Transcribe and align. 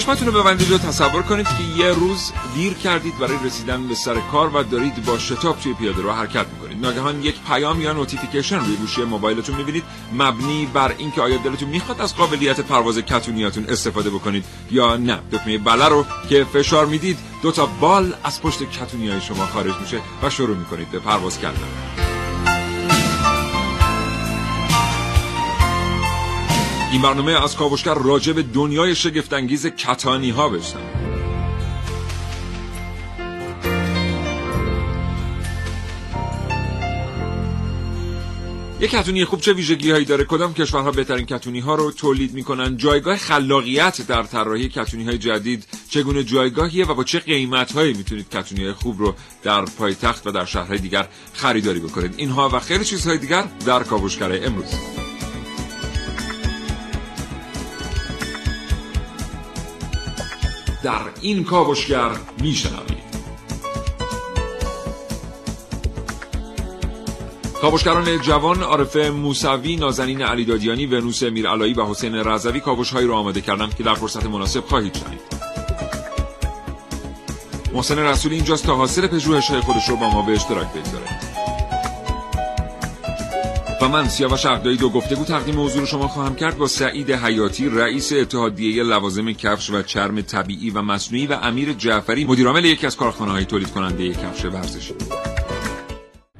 چشمتون 0.00 0.28
رو 0.28 0.42
ببندید 0.42 0.72
و 0.72 0.78
تصور 0.78 1.22
کنید 1.22 1.46
که 1.46 1.62
یه 1.76 1.86
روز 1.86 2.32
دیر 2.54 2.74
کردید 2.74 3.18
برای 3.18 3.36
رسیدن 3.44 3.88
به 3.88 3.94
سر 3.94 4.20
کار 4.32 4.56
و 4.56 4.62
دارید 4.62 5.04
با 5.04 5.18
شتاب 5.18 5.60
توی 5.60 5.74
پیاده 5.74 6.02
رو 6.02 6.10
حرکت 6.10 6.46
می‌کنید. 6.46 6.86
ناگهان 6.86 7.22
یک 7.22 7.34
پیام 7.48 7.80
یا 7.80 7.92
notification 7.92 8.58
روی 8.58 8.76
گوشی 8.76 9.02
موبایلتون 9.02 9.56
می‌بینید. 9.56 9.84
مبنی 10.12 10.66
بر 10.66 10.94
اینکه 10.98 11.20
آیا 11.22 11.36
دلتون 11.36 11.68
می‌خواد 11.68 12.00
از 12.00 12.16
قابلیت 12.16 12.60
پرواز 12.60 12.98
کتونیاتون 12.98 13.64
استفاده 13.68 14.10
بکنید 14.10 14.44
یا 14.70 14.96
نه. 14.96 15.18
دکمه 15.32 15.58
بله 15.58 15.88
رو 15.88 16.06
که 16.28 16.44
فشار 16.44 16.86
می‌دید 16.86 17.18
دو 17.42 17.52
تا 17.52 17.66
بال 17.66 18.14
از 18.24 18.42
پشت 18.42 18.70
کتونیای 18.70 19.20
شما 19.20 19.46
خارج 19.46 19.74
میشه 19.80 20.00
و 20.22 20.30
شروع 20.30 20.56
می‌کنید 20.56 20.90
به 20.90 20.98
پرواز 20.98 21.38
کردن. 21.38 22.07
این 26.92 27.02
برنامه 27.02 27.44
از 27.44 27.56
کاوشگر 27.56 27.94
راجع 27.94 28.32
به 28.32 28.42
دنیای 28.42 28.94
شگفتانگیز 28.94 29.66
کتانی 29.66 30.30
ها 30.30 30.48
بشنم 30.48 31.08
یک 38.80 38.90
کتونی 38.90 39.24
خوب 39.24 39.40
چه 39.40 39.52
ویژگی 39.52 39.90
هایی 39.90 40.04
داره؟ 40.04 40.24
کدام 40.24 40.54
کشورها 40.54 40.90
بهترین 40.90 41.26
کتونی 41.26 41.60
ها 41.60 41.74
رو 41.74 41.92
تولید 41.92 42.34
می‌کنن؟ 42.34 42.76
جایگاه 42.76 43.16
خلاقیت 43.16 44.06
در 44.06 44.22
طراحی 44.22 44.68
کتونی 44.68 45.04
های 45.04 45.18
جدید 45.18 45.64
چگونه 45.90 46.24
جایگاهیه 46.24 46.86
و 46.86 46.94
با 46.94 47.04
چه 47.04 47.18
قیمت 47.18 47.72
هایی 47.72 47.94
می‌تونید 47.94 48.28
کتونی 48.30 48.64
های 48.64 48.72
خوب 48.72 48.98
رو 48.98 49.14
در 49.42 49.64
پایتخت 49.64 50.26
و 50.26 50.30
در 50.32 50.44
شهرهای 50.44 50.78
دیگر 50.78 51.08
خریداری 51.32 51.80
بکنید؟ 51.80 52.14
اینها 52.16 52.48
و 52.48 52.58
خیلی 52.58 52.84
چیزهای 52.84 53.18
دیگر 53.18 53.44
در 53.66 53.82
کاوشگر 53.82 54.46
امروز. 54.46 54.74
در 60.82 61.00
این 61.20 61.44
کاوشگر 61.44 62.10
میشنوید 62.40 63.08
کاوشگران 67.60 68.20
جوان 68.20 68.62
عارف 68.62 68.96
موسوی، 68.96 69.76
نازنین 69.76 70.22
علی 70.22 70.44
دادیانی، 70.44 70.86
ونوس 70.86 71.22
میرعلایی 71.22 71.74
و 71.74 71.84
حسین 71.84 72.14
رضوی 72.14 72.60
کاوشهایی 72.60 73.06
را 73.06 73.16
آماده 73.16 73.40
کردند 73.40 73.76
که 73.76 73.82
در 73.82 73.94
فرصت 73.94 74.26
مناسب 74.26 74.64
خواهید 74.64 74.94
شنید. 74.94 75.20
محسن 77.72 77.98
رسولی 77.98 78.34
اینجاست 78.34 78.66
تا 78.66 78.76
حاصل 78.76 79.06
پژوهش‌های 79.06 79.60
خودش 79.60 79.88
رو 79.88 79.96
با 79.96 80.10
ما 80.10 80.22
به 80.22 80.32
اشتراک 80.32 80.68
بگذاره. 80.72 81.27
و 83.80 83.88
من 83.88 84.08
سیاوش 84.08 84.46
اقدایی 84.46 84.76
دو 84.76 84.90
گفتگو 84.90 85.24
تقدیم 85.24 85.60
حضور 85.60 85.86
شما 85.86 86.08
خواهم 86.08 86.34
کرد 86.34 86.58
با 86.58 86.66
سعید 86.66 87.10
حیاتی 87.10 87.68
رئیس 87.68 88.12
اتحادیه 88.12 88.82
لوازم 88.82 89.32
کفش 89.32 89.70
و 89.70 89.82
چرم 89.82 90.20
طبیعی 90.20 90.70
و 90.70 90.82
مصنوعی 90.82 91.26
و 91.26 91.32
امیر 91.32 91.72
جعفری 91.72 92.24
مدیرعامل 92.24 92.64
یکی 92.64 92.86
از 92.86 92.96
کارخانه 92.96 93.32
های 93.32 93.44
تولید 93.44 93.70
کننده 93.70 94.12
کفش 94.12 94.44
ورزشی. 94.44 94.94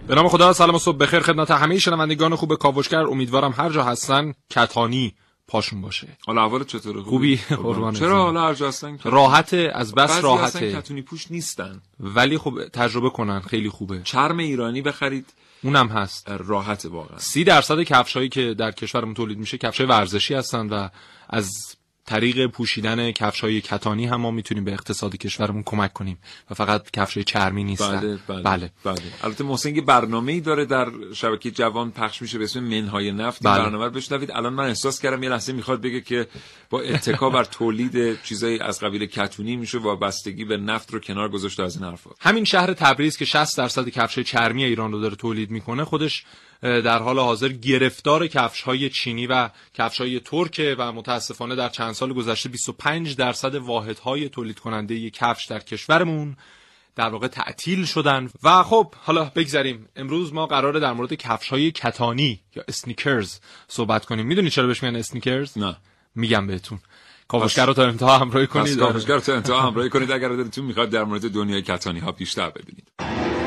به 0.06 0.14
نام 0.14 0.28
خدا 0.28 0.52
سلام 0.52 0.74
و 0.74 0.78
صبح 0.78 0.96
بخیر 0.96 1.20
خدمت 1.20 1.50
همه 1.50 1.78
شنوندگان 1.78 2.34
خوب 2.34 2.54
کاوشگر. 2.54 3.06
امیدوارم 3.06 3.54
هر 3.56 3.70
جا 3.70 3.84
هستن 3.84 4.34
کتانی 4.50 5.14
پاشون 5.48 5.80
باشه. 5.80 6.08
حالا 6.26 6.44
احوال 6.44 6.64
چطوره 6.64 7.02
خوبی؟ 7.02 7.36
قربان 7.36 7.94
چرا 7.94 8.22
حالا 8.22 8.42
هر 8.42 8.54
جا 8.54 8.68
هستن 8.68 8.98
راحت 9.04 9.54
از 9.74 9.94
بس 9.94 10.24
راحته. 10.24 10.72
کتونی 10.72 11.02
پوش 11.02 11.30
نیستن. 11.30 11.82
ولی 12.00 12.38
خب 12.38 12.68
تجربه 12.72 13.10
کنن 13.10 13.40
خیلی 13.40 13.68
خوبه. 13.68 14.00
چرم 14.04 14.38
ایرانی 14.38 14.82
بخرید. 14.82 15.26
اونم 15.62 15.88
هست. 15.88 16.30
راحت 16.30 16.84
واقعا. 16.84 17.18
سی 17.18 17.44
درصد 17.44 17.82
کفشایی 17.82 18.28
که 18.28 18.54
در 18.54 18.70
کشورمون 18.70 19.14
تولید 19.14 19.38
میشه 19.38 19.58
کفشای 19.58 19.86
ورزشی 19.86 20.34
هستن 20.34 20.66
و 20.66 20.88
از 21.30 21.76
طریق 22.08 22.46
پوشیدن 22.46 23.12
کفش 23.12 23.40
های 23.40 23.60
کتانی 23.60 24.06
هم 24.06 24.20
ما 24.20 24.30
می‌تونیم 24.30 24.64
به 24.64 24.72
اقتصاد 24.72 25.16
کشورمون 25.16 25.62
کمک 25.62 25.92
کنیم 25.92 26.18
و 26.50 26.54
فقط 26.54 26.90
کفش 26.90 27.18
چرمی 27.18 27.64
نیستن 27.64 28.00
بله 28.00 28.18
بله, 28.28 28.42
بله. 28.42 28.70
بله. 28.84 29.02
البته 29.22 29.44
محسن 29.44 29.74
یه 29.74 29.82
برنامه 29.82 30.32
ای 30.32 30.40
داره 30.40 30.64
در 30.64 30.88
شبکه 31.14 31.50
جوان 31.50 31.90
پخش 31.90 32.22
میشه 32.22 32.38
به 32.38 32.44
اسم 32.44 32.60
منهای 32.60 33.12
نفت 33.12 33.42
بله. 33.42 33.58
برنامه 33.58 33.84
رو 33.84 33.90
بشنوید 33.90 34.30
الان 34.30 34.52
من 34.52 34.64
احساس 34.64 35.00
کردم 35.00 35.22
یه 35.22 35.28
لحظه 35.28 35.52
می‌خواد 35.52 35.80
بگه 35.80 36.00
که 36.00 36.26
با 36.70 36.80
اتکا 36.80 37.30
بر 37.30 37.44
تولید 37.44 38.22
چیزایی 38.22 38.58
از 38.58 38.80
قبیل 38.80 39.06
کتونی 39.06 39.56
میشه 39.56 39.78
وابستگی 39.78 40.44
به 40.44 40.56
نفت 40.56 40.92
رو 40.92 41.00
کنار 41.00 41.28
گذاشته 41.28 41.62
از 41.62 41.76
این 41.76 41.84
حرفا 41.84 42.10
همین 42.20 42.44
شهر 42.44 42.72
تبریز 42.72 43.16
که 43.16 43.24
60 43.24 43.58
درصد 43.58 43.88
کفش 43.88 44.18
چرمی 44.18 44.64
ایران 44.64 44.92
رو 44.92 45.00
داره 45.00 45.16
تولید 45.16 45.50
می‌کنه 45.50 45.84
خودش 45.84 46.24
در 46.62 46.98
حال 46.98 47.18
حاضر 47.18 47.48
گرفتار 47.48 48.26
کفش 48.26 48.62
های 48.62 48.90
چینی 48.90 49.26
و 49.26 49.48
کفش 49.74 50.00
های 50.00 50.20
ترک 50.20 50.76
و 50.78 50.92
متاسفانه 50.92 51.54
در 51.54 51.68
چند 51.68 51.92
سال 51.92 52.12
گذشته 52.12 52.48
25 52.48 53.16
درصد 53.16 53.54
واحد 53.54 53.98
های 53.98 54.28
تولید 54.28 54.58
کننده 54.58 55.10
کفش 55.10 55.46
در 55.46 55.58
کشورمون 55.58 56.36
در 56.98 57.08
واقع 57.08 57.26
تعطیل 57.26 57.84
شدن. 57.84 58.30
و 58.42 58.62
خب 58.62 58.94
حالا 59.04 59.24
بگذریم. 59.24 59.88
امروز 59.96 60.32
ما 60.32 60.46
قراره 60.46 60.80
در 60.80 60.92
مورد 60.92 61.14
کفش 61.14 61.48
های 61.48 61.70
کتانی 61.70 62.40
یا 62.56 62.62
sneakers 62.68 63.38
صحبت 63.68 64.04
کنیم. 64.04 64.26
می‌دونی 64.26 64.50
چرا 64.50 64.66
بهش 64.66 64.82
میگن 64.82 64.96
sneakers 64.96 65.58
نه. 65.58 65.76
میگم 66.14 66.46
بهتون. 66.46 66.78
کاوشگر 67.28 67.66
رو 67.66 67.74
تا 67.74 67.86
انتها 67.86 68.18
همراهی 68.18 68.46
کنید. 68.46 68.78
کاوشگر 68.78 69.14
رو 69.14 69.20
تا 69.20 69.34
انتها 69.34 69.60
همراهی 69.68 69.88
کنید. 69.88 70.12
اگر 70.12 70.28
دلتون 70.28 70.64
می‌خواد 70.64 70.90
در 70.90 71.04
مورد 71.04 71.30
دنیای 71.30 71.62
کتانی 71.62 71.98
ها 71.98 72.12
بیشتر 72.12 72.50
بدونید 72.50 73.37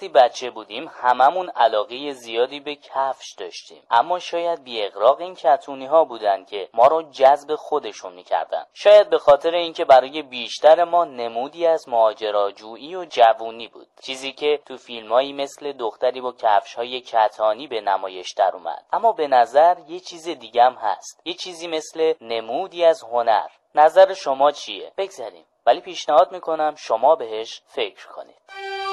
وقتی 0.00 0.12
بچه 0.12 0.50
بودیم 0.50 0.90
هممون 0.94 1.48
علاقه 1.48 2.12
زیادی 2.12 2.60
به 2.60 2.74
کفش 2.74 3.32
داشتیم. 3.38 3.82
اما 3.90 4.18
شاید 4.18 4.64
بی 4.64 4.82
اغراق 4.82 5.20
این 5.20 5.34
کتونی 5.34 5.86
ها 5.86 6.04
بودن 6.04 6.44
که 6.44 6.68
ما 6.74 6.86
رو 6.86 7.02
جذب 7.02 7.54
خودشون 7.54 8.12
می‌کردن. 8.12 8.64
شاید 8.74 9.10
به 9.10 9.18
خاطر 9.18 9.54
اینکه 9.54 9.84
برای 9.84 10.22
بیشتر 10.22 10.84
ما 10.84 11.04
نمودی 11.04 11.66
از 11.66 11.88
ماجراجویی 11.88 12.96
و 12.96 13.04
جوونی 13.04 13.68
بود. 13.68 13.86
چیزی 14.02 14.32
که 14.32 14.60
تو 14.66 14.76
فیلمهایی 14.76 15.32
مثل 15.32 15.72
دختری 15.72 16.20
با 16.20 16.32
کفش 16.32 16.74
های 16.74 17.00
کتانی 17.00 17.66
به 17.66 17.80
نمایش 17.80 18.32
در 18.32 18.50
اومد. 18.54 18.84
اما 18.92 19.12
به 19.12 19.28
نظر 19.28 19.76
یه 19.88 20.00
چیز 20.00 20.28
دیگه 20.28 20.64
هم 20.64 20.74
هست. 20.74 21.20
یه 21.24 21.34
چیزی 21.34 21.68
مثل 21.68 22.14
نمودی 22.20 22.84
از 22.84 23.02
هنر. 23.02 23.48
نظر 23.74 24.14
شما 24.14 24.50
چیه؟ 24.50 24.92
بگذاریم 24.98 25.44
ولی 25.66 25.80
پیشنهاد 25.80 26.32
می‌کنم 26.32 26.74
شما 26.74 27.16
بهش 27.16 27.62
فکر 27.66 28.08
کنید. 28.08 28.89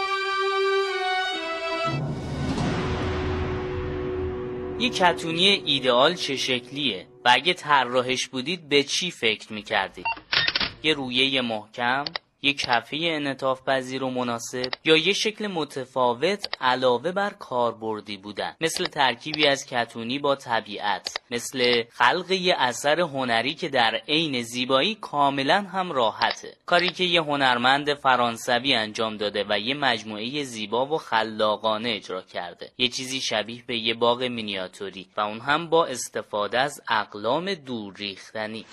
یه 4.80 4.90
کتونی 4.90 5.48
ایدئال 5.66 6.16
چه 6.16 6.36
شکلیه؟ 6.36 7.08
و 7.26 7.30
اگه 7.34 7.54
طراحش 7.54 8.28
بودید 8.28 8.70
به 8.70 8.84
چی 8.84 9.12
فکر 9.12 9.54
می‌کردید؟ 9.54 10.06
یه 10.84 10.94
رویه 10.94 11.42
محکم؟ 11.42 12.06
یک 12.42 12.60
کفه 12.60 12.98
انطاف 13.02 13.62
پذیر 13.62 14.04
و 14.04 14.10
مناسب 14.10 14.72
یا 14.86 14.98
یه 14.98 15.14
شکل 15.14 15.48
متفاوت 15.48 16.48
علاوه 16.62 17.12
بر 17.12 17.30
کاربردی 17.30 18.18
بودن. 18.18 18.56
مثل 18.62 18.86
ترکیبی 18.86 19.48
از 19.48 19.66
کتونی 19.66 20.20
با 20.20 20.36
طبیعت. 20.36 21.22
مثل 21.32 21.84
خلق 21.90 22.32
یه 22.32 22.56
اثر 22.58 23.00
هنری 23.00 23.54
که 23.54 23.70
در 23.70 24.02
عین 24.08 24.42
زیبایی 24.42 24.96
کاملا 24.96 25.62
هم 25.62 25.92
راحته. 25.92 26.58
کاری 26.66 26.90
که 26.90 27.04
یه 27.04 27.22
هنرمند 27.22 27.94
فرانسوی 27.94 28.74
انجام 28.74 29.18
داده 29.18 29.46
و 29.50 29.60
یه 29.60 29.74
مجموعه 29.74 30.44
زیبا 30.44 30.86
و 30.86 30.98
خلاقانه 30.98 31.90
اجرا 31.90 32.22
کرده. 32.22 32.72
یه 32.78 32.88
چیزی 32.88 33.22
شبیه 33.22 33.64
به 33.68 33.78
یه 33.78 33.94
باغ 33.94 34.24
مینیاتوری 34.24 35.08
و 35.18 35.22
اون 35.22 35.40
هم 35.40 35.70
با 35.70 35.86
استفاده 35.86 36.60
از 36.60 36.82
اقلام 36.90 37.54
دور 37.54 37.94
ریختنی. 37.98 38.66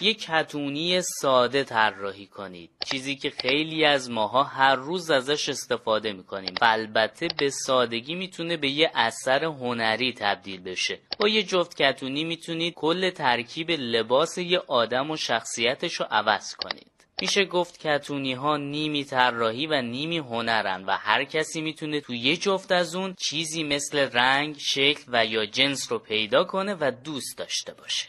یه 0.00 0.14
کتونی 0.14 1.00
ساده 1.02 1.64
طراحی 1.64 2.26
کنید. 2.26 2.70
چیزی 2.86 3.16
که 3.20 3.30
خیلی 3.30 3.84
از 3.84 4.10
ماها 4.10 4.42
هر 4.42 4.76
روز 4.76 5.10
ازش 5.10 5.48
استفاده 5.48 6.12
می‌کنیم. 6.12 6.54
و 6.60 6.64
البته 6.64 7.28
به 7.38 7.50
سادگی 7.50 8.14
می‌تونه 8.14 8.56
به 8.56 8.68
یه 8.68 8.90
اثر 8.94 9.44
هنری 9.44 10.12
تبدیل 10.12 10.60
بشه. 10.60 10.98
با 11.18 11.28
یه 11.28 11.42
جفت 11.42 11.82
کتونی 11.82 12.24
می‌تونید 12.24 12.74
کل 12.74 13.10
ترکیب 13.10 13.70
لباس 13.70 14.38
یه 14.38 14.58
آدم 14.58 15.10
و 15.10 15.16
شخصیتش 15.16 15.94
رو 15.94 16.06
عوض 16.10 16.54
کنید. 16.54 16.99
میشه 17.20 17.44
گفت 17.44 17.78
کتونی 17.78 18.32
ها 18.32 18.56
نیمی 18.56 19.04
طراحی 19.04 19.66
و 19.66 19.82
نیمی 19.82 20.18
هنرن 20.18 20.84
و 20.84 20.96
هر 20.96 21.24
کسی 21.24 21.60
می‌تونه 21.60 22.00
تو 22.00 22.14
یه 22.14 22.36
جفت 22.36 22.72
از 22.72 22.94
اون 22.94 23.14
چیزی 23.14 23.64
مثل 23.64 23.98
رنگ، 23.98 24.56
شکل 24.58 25.02
و 25.08 25.26
یا 25.26 25.46
جنس 25.46 25.92
رو 25.92 25.98
پیدا 25.98 26.44
کنه 26.44 26.76
و 26.80 26.92
دوست 27.04 27.38
داشته 27.38 27.74
باشه. 27.74 28.06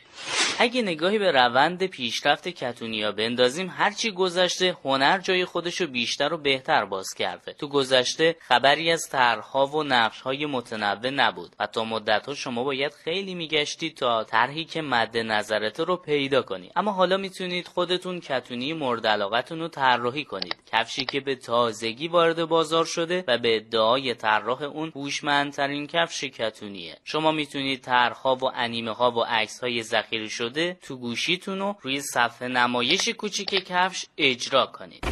اگه 0.60 0.82
نگاهی 0.82 1.20
به 1.20 1.32
روند 1.32 1.86
پیشرفت 1.86 2.48
کتونیا 2.48 3.12
بندازیم 3.12 3.70
هرچی 3.70 4.12
گذشته 4.12 4.78
هنر 4.84 5.18
جای 5.18 5.46
خودشو 5.46 5.88
بیشتر 5.88 6.34
و 6.34 6.38
بهتر 6.38 6.86
باز 6.86 7.08
کرده. 7.18 7.54
تو 7.54 7.68
گذشته 7.68 8.36
خبری 8.40 8.92
از 8.92 9.10
طرحها 9.12 9.68
و 9.68 9.84
نقشهای 9.84 10.46
متنوع 10.46 11.10
نبود 11.10 11.56
و 11.60 11.68
تا 11.68 11.84
مدتها 11.84 12.34
شما 12.34 12.64
باید 12.64 12.94
خیلی 12.94 13.36
میگشتید 13.36 13.98
تا 13.98 14.24
طرحی 14.24 14.66
که 14.66 14.82
مد 14.82 15.18
نظرت 15.18 15.80
رو 15.80 15.98
پیدا 15.98 16.42
کنید 16.42 16.72
اما 16.76 16.92
حالا 16.92 17.18
می‌تونید 17.18 17.68
خودتون 17.68 18.20
کتونی 18.20 18.74
مورد 18.74 19.01
علاقتون 19.06 19.60
رو 19.60 19.68
طراحی 19.68 20.26
کنید. 20.26 20.56
کفشی 20.72 21.06
که 21.06 21.20
به 21.20 21.36
تازگی 21.36 22.08
وارد 22.08 22.46
بازار 22.46 22.86
شده 22.86 23.24
و 23.28 23.38
به 23.38 23.56
ادعای 23.56 24.14
طراح 24.14 24.64
اون 24.64 24.92
هوشمندترین 24.96 25.88
کفش 25.88 26.24
کتونیه 26.24 26.98
شما 27.04 27.32
می‌تونید 27.32 27.82
طرحها 27.82 28.36
و 28.36 28.52
انیمه 28.56 28.92
ها 28.92 29.12
و 29.12 29.24
عکس 29.24 29.60
های 29.60 29.84
ذخیره 29.84 30.28
شده 30.28 30.78
تو 30.82 30.98
گوشیتون 30.98 31.60
رو 31.60 31.76
روی 31.82 32.02
صفحه 32.02 32.48
نمایش 32.48 33.10
کوچیک 33.10 33.50
کفش 33.50 34.06
اجرا 34.18 34.66
کنید. 34.66 35.04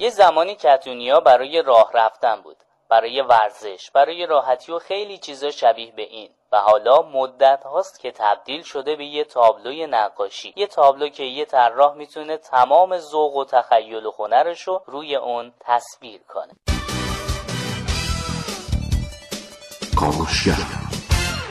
یه 0.00 0.10
زمانی 0.10 0.54
کتونیا 0.54 1.20
برای 1.20 1.62
راه 1.66 1.90
رفتن 1.94 2.40
بود. 2.44 2.56
برای 2.92 3.20
ورزش 3.20 3.90
برای 3.94 4.26
راحتی 4.26 4.72
و 4.72 4.78
خیلی 4.78 5.18
چیزا 5.18 5.50
شبیه 5.50 5.92
به 5.96 6.02
این. 6.02 6.28
و 6.52 6.56
حالا 6.56 7.02
مدت 7.14 7.62
هاست 7.64 8.00
که 8.00 8.10
تبدیل 8.10 8.62
شده 8.62 8.96
به 8.96 9.04
یه 9.04 9.24
تابلوی 9.24 9.86
نقاشی. 9.86 10.52
یه 10.56 10.66
تابلو 10.66 11.08
که 11.08 11.22
یه 11.22 11.44
طراح 11.44 11.96
می‌تونه 11.96 12.36
تمام 12.36 12.98
ذوق 12.98 13.36
و 13.36 13.44
تخیل 13.44 14.06
و 14.06 14.12
هنرش 14.18 14.62
رو 14.62 14.82
روی 14.86 15.16
اون 15.16 15.52
تصویر 15.60 16.20
کنه. 16.28 16.52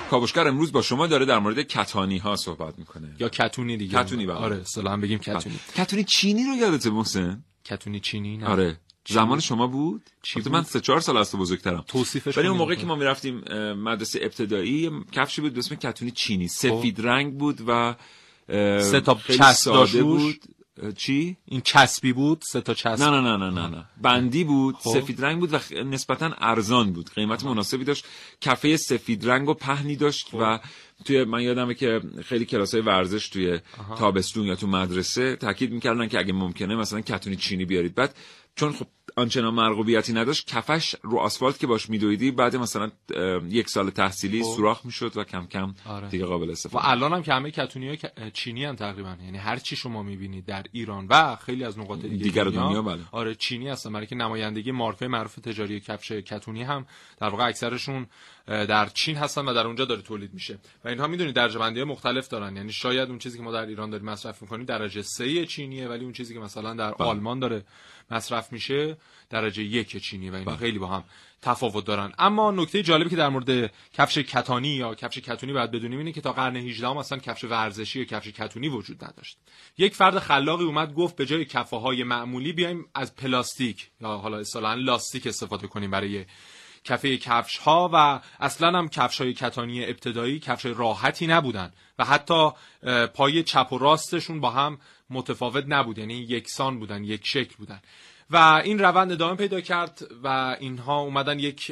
کاوشگر. 0.10 0.48
امروز 0.48 0.72
با 0.72 0.82
شما 0.82 1.08
داره 1.08 1.26
در 1.26 1.40
مورد 1.40 1.62
کتانی 1.62 2.18
ها 2.18 2.36
صحبت 2.36 2.80
می‌کنه. 2.80 3.16
یا 3.20 3.30
کتونی 3.30 3.78
دیگه. 3.78 4.04
کتونی 4.04 4.26
بله. 4.26 4.38
آره 4.38 4.62
اصلا 4.62 4.98
بگیم 4.98 5.20
کتونی. 5.20 5.60
کتونی 5.78 6.04
چینی 6.04 6.44
رو 6.44 6.56
یادته 6.56 6.90
محسن؟ 6.90 7.44
کتونی 7.66 8.00
چینی 8.00 8.38
نه. 8.38 8.50
آره. 8.50 8.78
زمان 9.08 9.40
شما 9.40 9.68
بود؟ 9.68 10.02
چی 10.24 10.42
بود؟ 10.42 10.52
من 10.52 10.64
سه 10.64 10.80
چهار 10.80 11.00
سال 11.00 11.18
از 11.18 11.32
تو 11.32 11.38
بزرگترم. 11.38 11.84
توصیفش 11.88 12.38
ولی 12.38 12.48
اون 12.48 12.58
موقعی 12.58 12.78
که 12.78 12.86
ما 12.86 12.96
می‌رفتیم 12.96 13.44
مدرسه 13.74 14.20
ابتدایی 14.22 14.92
کفشی 15.12 15.42
بود 15.42 15.54
به 15.54 15.60
اسم 15.60 15.76
کتونی 15.76 16.12
چینی. 16.12 16.48
سفید 16.48 17.02
رنگ 17.02 17.38
بود 17.38 17.62
و 17.68 17.96
سه 18.82 19.02
تا 19.02 19.20
چسب 19.28 19.52
ساده 19.52 20.04
بود. 20.04 20.36
چی؟ 20.98 21.38
این 21.46 21.62
چسبی 21.62 22.14
بود 22.14 22.44
سه 22.46 22.62
تا 22.62 22.74
چسب. 22.74 23.04
نه 23.04 23.10
نه 23.10 23.22
نه 23.22 23.38
نه 23.38 23.50
نه 23.50 23.68
نه. 23.68 23.86
بندی 24.02 24.44
بود 24.44 24.76
خب. 24.76 24.94
سفید 24.94 25.26
رنگ 25.26 25.40
بود 25.40 25.54
و 25.54 25.60
نسبتا 25.84 26.32
ارزان 26.38 26.94
بود. 26.94 27.10
قیمت 27.16 27.44
مناسبی 27.44 27.84
داشت. 27.84 28.06
کفه 28.42 28.78
سفید 28.78 29.30
رنگ 29.30 29.50
و 29.50 29.54
پهنی 29.54 29.96
داشت 29.96 30.28
خب. 30.28 30.38
و 30.42 30.60
توی 31.06 31.24
من 31.24 31.42
یادمه 31.42 31.74
که 31.74 32.02
خیلی 32.26 32.46
کلاسای 32.46 32.82
ورزش 32.82 33.30
توی 33.30 33.60
تابستون 33.98 34.46
یا 34.46 34.56
تو 34.56 34.68
مدرسه 34.68 35.36
تاکید 35.36 35.72
می‌کردن 35.72 36.08
که 36.08 36.20
اگه 36.20 36.34
ممکنه 36.34 36.76
مثلا 36.76 37.02
کتونی 37.02 37.36
چینی 37.36 37.66
بیارید. 37.66 37.96
بعد 37.96 38.16
چون 38.56 38.72
خب 38.74 38.88
آنچنان 39.16 39.54
مرغوبیتی 39.54 40.14
نداشت 40.14 40.48
کفش 40.48 40.96
رو 41.02 41.18
آسفالت 41.18 41.60
که 41.60 41.68
باش 41.68 41.90
میدویدی 41.90 42.32
بعد 42.32 42.56
مثلا 42.56 42.92
یک 43.50 43.70
سال 43.70 43.90
تحصیلی 43.90 44.44
سوراخ 44.44 44.86
می‌شد 44.86 45.18
و 45.18 45.24
کم 45.24 45.46
کم 45.46 45.74
آره. 45.86 46.08
دیگه 46.08 46.26
قابل 46.26 46.48
و 46.48 46.52
استفاده 46.52 46.90
الان 46.90 47.14
هم 47.14 47.24
که 47.24 47.34
همه 47.34 47.52
کتونی 47.52 47.90
ها 47.90 48.30
چینی 48.34 48.66
هم 48.66 48.76
تقریبا 48.76 49.16
یعنی 49.24 49.38
هر 49.38 49.58
چی 49.58 49.76
شما 49.76 50.04
می‌بینید 50.04 50.46
در 50.46 50.66
ایران 50.72 51.08
و 51.10 51.36
خیلی 51.36 51.64
از 51.64 51.80
نقاط 51.80 52.02
دیگه 52.02 52.24
دیگر 52.24 52.44
دنیا، 52.44 52.82
بله. 52.82 53.02
آره 53.12 53.36
چینی 53.36 53.70
هستن 53.70 53.94
برای 53.94 54.08
که 54.08 54.16
نمایندگی 54.16 54.72
مارکای 54.72 55.08
معروف 55.08 55.36
تجاری 55.36 55.80
کفش 55.80 56.12
کتونی 56.12 56.64
هم 56.64 56.86
در 57.20 57.30
واقع 57.30 57.44
اکثرشون 57.48 58.08
در 58.48 58.90
چین 58.90 59.16
هستن 59.18 59.46
و 59.46 59.54
در 59.54 59.68
اونجا 59.68 59.86
داره 59.86 60.02
تولید 60.02 60.34
میشه 60.34 60.60
و 60.86 60.88
اینها 60.88 61.08
می‌دونید 61.08 61.36
درجه 61.36 61.60
بندی 61.60 61.80
های 61.80 61.90
مختلف 61.90 62.28
دارن 62.28 62.56
یعنی 62.56 62.72
شاید 62.72 63.10
اون 63.10 63.20
چیزی 63.20 63.38
که 63.38 63.44
ما 63.44 63.52
در 63.52 63.66
ایران 63.66 63.90
داریم 63.90 64.06
مصرف 64.06 64.42
می‌کنیم 64.42 64.66
درجه 64.66 65.02
سه 65.02 65.46
چینیه 65.46 65.88
ولی 65.88 66.04
اون 66.04 66.14
چیزی 66.14 66.34
که 66.34 66.40
مثلا 66.40 66.74
در 66.74 66.92
بله. 66.92 67.08
آلمان 67.08 67.40
داره 67.40 67.64
مصرف 68.12 68.52
میشه 68.52 68.98
درجه 69.30 69.64
یک 69.64 70.04
چینیه 70.04 70.32
و. 70.32 70.36
اینا 70.36 70.58
خیلی 70.58 70.80
با 70.80 70.88
هم 70.88 71.04
تفاوت 71.42 71.86
دارن 71.86 72.12
اما 72.20 72.52
نکته 72.52 72.84
جالبی 72.84 73.10
که 73.10 73.16
در 73.16 73.30
مورد 73.30 73.72
کفش 73.94 74.18
کتانی 74.18 74.68
یا 74.68 74.96
کفش 74.96 75.18
کتونی 75.18 75.54
باید 75.54 75.72
بدونیم 75.72 75.98
اینه 76.00 76.12
که 76.12 76.22
تا 76.22 76.34
قرن 76.34 76.56
18 76.56 76.88
هم 76.88 76.98
اصلا 76.98 77.18
کفش 77.18 77.44
ورزشی 77.44 78.00
یا 78.00 78.06
کفش 78.06 78.28
کتونی 78.28 78.70
وجود 78.70 79.04
نداشت 79.04 79.38
یک 79.78 79.96
فرد 79.96 80.20
خلاقی 80.20 80.64
اومد 80.64 80.94
گفت 80.94 81.16
به 81.16 81.26
جای 81.26 81.46
کفه 81.46 81.78
های 81.78 82.04
معمولی 82.04 82.54
بیایم 82.54 82.86
از 82.96 83.16
پلاستیک 83.16 83.90
یا 84.02 84.18
حالا 84.18 84.38
اصطلاحا 84.38 84.74
لاستیک 84.76 85.28
استفاده 85.28 85.68
کنیم 85.68 85.92
برای 85.92 86.26
کفه 86.84 87.18
کفش 87.18 87.58
ها 87.58 87.90
و 87.94 88.20
اصلا 88.40 88.78
هم 88.78 88.90
کفش 88.90 89.22
های 89.22 89.34
کتانی 89.34 89.86
ابتدایی 89.86 90.40
کفش 90.40 90.66
راحتی 90.66 91.28
نبودن 91.28 91.72
و 92.00 92.06
حتی 92.06 92.50
پای 93.14 93.44
چپ 93.44 93.74
و 93.74 93.78
راستشون 93.78 94.40
با 94.40 94.50
هم 94.50 94.78
متفاوت 95.12 95.66
نبود 95.68 95.98
یعنی 95.98 96.14
یکسان 96.14 96.80
بودن 96.80 97.04
یک 97.04 97.22
شکل 97.28 97.56
بودن 97.58 97.82
و 98.30 98.62
این 98.64 98.80
روند 98.80 99.12
ادامه 99.12 99.36
پیدا 99.36 99.62
کرد 99.62 100.08
و 100.24 100.58
اینها 100.60 101.00
اومدن 101.00 101.40
یک 101.40 101.72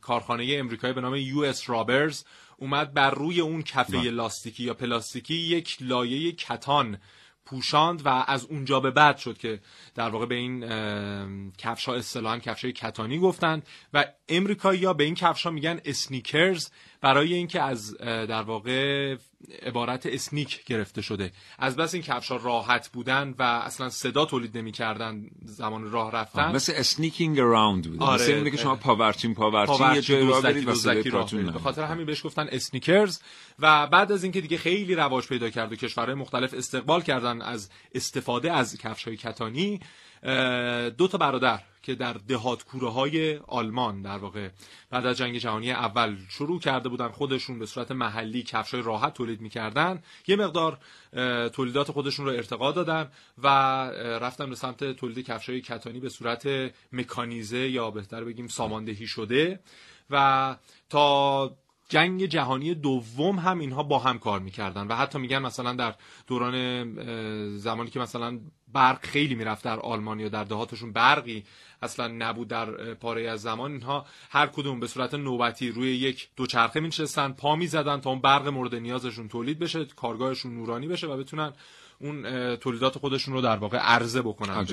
کارخانه 0.00 0.46
امریکایی 0.58 0.92
به 0.92 1.00
نام 1.00 1.14
US 1.16 1.70
Rubbers 1.70 2.24
اومد 2.56 2.94
بر 2.94 3.10
روی 3.10 3.40
اون 3.40 3.62
کفه 3.62 3.98
بله. 3.98 4.10
لاستیکی 4.10 4.64
یا 4.64 4.74
پلاستیکی 4.74 5.34
یک 5.34 5.76
لایه 5.80 6.32
کتان 6.32 6.98
پوشاند 7.46 8.06
و 8.06 8.08
از 8.08 8.44
اونجا 8.44 8.80
به 8.80 8.90
بعد 8.90 9.16
شد 9.16 9.38
که 9.38 9.60
در 9.94 10.08
واقع 10.08 10.26
به 10.26 10.34
این 10.34 10.60
کفش 11.58 11.84
ها 11.84 11.94
اصطلاحا 11.94 12.38
کفش 12.38 12.64
های 12.64 12.72
کتانی 12.72 13.18
گفتند 13.18 13.66
و 13.94 14.04
امریکایی 14.28 14.84
ها 14.84 14.92
به 14.92 15.04
این 15.04 15.14
کفش 15.14 15.42
ها 15.42 15.50
میگن 15.50 15.80
sneakers 15.84 16.70
برای 17.00 17.34
اینکه 17.34 17.60
از 17.60 17.96
در 17.98 18.42
واقع 18.42 19.16
عبارت 19.62 20.06
sneak 20.06 20.64
گرفته 20.64 21.02
شده 21.02 21.32
از 21.58 21.76
بس 21.76 21.94
این 21.94 22.02
کفش 22.02 22.28
ها 22.28 22.36
راحت 22.36 22.88
بودن 22.88 23.34
و 23.38 23.42
اصلا 23.42 23.88
صدا 23.88 24.24
تولید 24.24 24.58
نمی‌کردن 24.58 25.30
زمان 25.44 25.90
راه 25.90 26.12
رفتن 26.12 26.52
مثل 26.52 26.72
sneaking 26.76 27.40
around 27.40 27.90
بود 27.90 28.02
آره. 28.02 28.22
مثل 28.22 28.32
اینه 28.32 28.50
که 28.50 28.56
شما 28.56 28.76
پاورچین 28.76 29.34
پاورچین 29.34 29.94
یه 29.94 30.02
جای 30.02 30.26
دزدکی 30.26 30.42
برید 30.42 30.68
و 30.68 30.74
صدای 30.74 31.02
پاتون. 31.02 31.50
به. 31.50 31.58
خاطر 31.58 31.82
همین 31.82 32.06
بهش 32.06 32.26
گفتن 32.26 32.46
sneakers 32.52 33.20
و 33.58 33.86
بعد 33.86 34.12
از 34.12 34.22
اینکه 34.22 34.40
دیگه 34.40 34.56
خیلی 34.56 34.94
رواج 34.94 35.26
پیدا 35.28 35.50
کرد 35.50 35.72
و 35.72 35.76
کشورهای 35.76 36.14
مختلف 36.14 36.54
استقبال 36.54 37.02
کردن 37.02 37.42
از 37.42 37.70
استفاده 37.94 38.52
از 38.52 38.78
کفش 38.78 39.04
های 39.04 39.16
کتانی 39.16 39.80
دو 40.98 41.08
تا 41.08 41.18
برادر 41.18 41.60
که 41.84 41.94
در 41.94 42.12
دهات 42.12 42.64
کوره 42.64 42.90
های 42.90 43.36
آلمان 43.36 44.02
در 44.02 44.18
واقع 44.18 44.48
بعد 44.90 45.06
از 45.06 45.16
جنگ 45.16 45.38
جهانی 45.38 45.72
اول 45.72 46.16
شروع 46.28 46.60
کرده 46.60 46.88
بودن 46.88 47.08
خودشون 47.08 47.58
به 47.58 47.66
صورت 47.66 47.90
محلی 47.92 48.42
کفش 48.42 48.74
های 48.74 48.82
راحت 48.82 49.14
تولید 49.14 49.40
می‌کردن. 49.40 50.02
یه 50.26 50.36
مقدار 50.36 50.78
تولیدات 51.48 51.90
خودشون 51.92 52.26
رو 52.26 52.32
ارتقا 52.32 52.72
دادن 52.72 53.10
و 53.42 53.48
رفتن 54.20 54.48
به 54.50 54.56
سمت 54.56 54.92
تولید 54.92 55.26
کفش 55.26 55.48
های 55.48 55.60
کتانی 55.60 56.00
به 56.00 56.08
صورت 56.08 56.72
مکانیزه 56.92 57.68
یا 57.68 57.90
بهتر 57.90 58.24
بگیم 58.24 58.48
ساماندهی 58.48 59.06
شده 59.06 59.60
و 60.10 60.56
تا 60.90 61.56
جنگ 61.88 62.26
جهانی 62.26 62.74
دوم 62.74 63.38
هم 63.38 63.58
اینها 63.58 63.82
با 63.82 63.98
هم 63.98 64.18
کار 64.18 64.40
می‌کردن 64.40 64.86
و 64.86 64.94
حتی 64.94 65.18
میگن 65.18 65.38
مثلا 65.38 65.72
در 65.72 65.94
دوران 66.26 66.56
زمانی 67.56 67.90
که 67.90 68.00
مثلا 68.00 68.40
برق 68.74 69.06
خیلی 69.06 69.34
می‌رفت 69.34 69.64
در 69.64 69.80
آلمان 69.80 70.20
یا 70.20 70.28
در 70.28 70.44
دهاتشون 70.44 70.92
برقی 70.92 71.44
اصلا 71.82 72.08
نبود 72.08 72.48
در 72.48 72.94
پاره 72.94 73.30
از 73.30 73.42
زمان. 73.42 73.72
اینها 73.72 74.06
هر 74.30 74.46
کدوم 74.46 74.80
به 74.80 74.86
صورت 74.86 75.14
نوبتی 75.14 75.70
روی 75.70 75.96
یک 75.96 76.28
دوچرخه 76.36 76.80
مینشستن 76.80 77.32
پا 77.32 77.56
می‌زدن 77.56 78.00
تا 78.00 78.10
اون 78.10 78.20
برق 78.20 78.48
مورد 78.48 78.74
نیازشون 78.74 79.28
تولید 79.28 79.58
بشه 79.58 79.84
کارگاهشون 79.84 80.54
نورانی 80.54 80.88
بشه 80.88 81.06
و 81.06 81.16
بتونن 81.16 81.52
اون 81.98 82.56
تولیدات 82.56 82.98
خودشون 82.98 83.34
رو 83.34 83.40
در 83.40 83.56
واقع 83.56 83.78
عرضه 83.78 84.22
بکنن. 84.22 84.66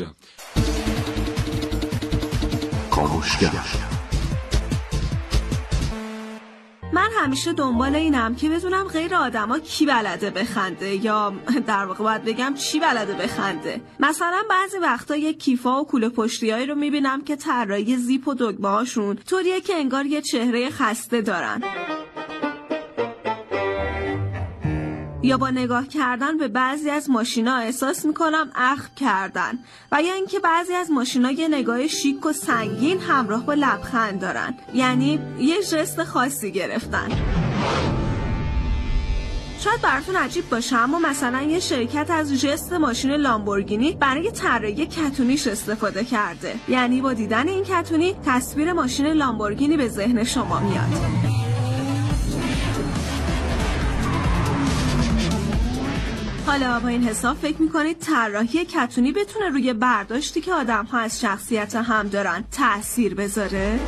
همیشه 7.23 7.53
دنبال 7.53 7.95
اینم 7.95 8.35
که 8.35 8.49
بدونم 8.49 8.83
غیر 8.83 9.15
آدما 9.15 9.59
کی 9.59 9.85
بلده 9.85 10.29
بخنده 10.29 11.05
یا 11.05 11.33
در 11.67 11.85
واقع 11.85 12.03
باید 12.03 12.23
بگم 12.23 12.53
چی 12.53 12.79
بلده 12.79 13.13
بخنده. 13.13 13.81
مثلا 13.99 14.43
بعضی 14.49 14.77
وقتا 14.77 15.15
یه 15.15 15.33
کیفا 15.33 15.81
و 15.81 15.87
کوله 15.87 16.09
پشتیایی 16.09 16.65
رو 16.65 16.75
می‌بینم 16.75 17.21
که 17.21 17.35
طراحی 17.35 17.97
زیپ 17.97 18.27
و 18.27 18.33
دگمه 18.33 18.69
هاشون 18.69 19.15
طوریه 19.15 19.61
که 19.61 19.75
انگار 19.75 20.05
یه 20.05 20.21
چهره 20.21 20.69
خسته 20.69 21.21
دارن. 21.21 21.61
یا 25.23 25.37
با 25.37 25.49
نگاه 25.49 25.87
کردن 25.87 26.37
به 26.37 26.47
بعضی 26.47 26.89
از 26.89 27.09
ماشینا 27.09 27.55
احساس 27.55 28.05
می‌کنم 28.05 28.51
اخم 28.55 28.89
کردن. 28.95 29.59
و 29.91 30.01
یا 30.01 30.13
اینکه 30.13 30.39
بعضی 30.39 30.73
از 30.73 30.91
ماشینا 30.91 31.31
یه 31.31 31.47
نگاه 31.47 31.87
شیک 31.87 32.25
و 32.25 32.33
سنگین 32.33 32.99
همراه 32.99 33.45
با 33.45 33.53
لبخند 33.53 34.21
دارن. 34.21 34.53
یعنی 34.73 35.19
یه 35.39 35.63
جست 35.63 36.03
خاصی 36.03 36.51
گرفتن. 36.51 37.07
شاید 39.59 39.81
براتون 39.81 40.15
عجیب 40.15 40.49
باشه 40.49 40.75
اما 40.75 40.99
مثلا 40.99 41.41
یه 41.41 41.59
شرکت 41.59 42.09
از 42.09 42.41
جست 42.41 42.73
ماشین 42.73 43.11
لامبورگینی 43.11 43.91
برای 43.91 44.31
طراحی 44.31 44.85
کتونیش 44.85 45.47
استفاده 45.47 46.03
کرده. 46.03 46.55
یعنی 46.67 47.01
با 47.01 47.13
دیدن 47.13 47.47
این 47.47 47.63
کتونی 47.63 48.15
تصویر 48.25 48.73
ماشین 48.73 49.07
لامبورگینی 49.07 49.77
به 49.77 49.87
ذهن 49.87 50.23
شما 50.23 50.59
میاد. 50.59 51.20
حالا 56.51 56.79
با 56.79 56.87
این 56.87 57.03
حساب 57.03 57.37
فکر 57.37 57.61
می‌کنید 57.61 57.99
طراحی 57.99 58.65
کتونی 58.65 59.11
بتونه 59.11 59.49
روی 59.49 59.73
برداشتی 59.73 60.41
که 60.41 60.53
آدم 60.53 60.85
ها 60.85 60.99
از 60.99 61.21
شخصیت 61.21 61.75
هم 61.75 62.07
دارن 62.07 62.43
تأثیر 62.51 63.15
بذاره؟ 63.15 63.79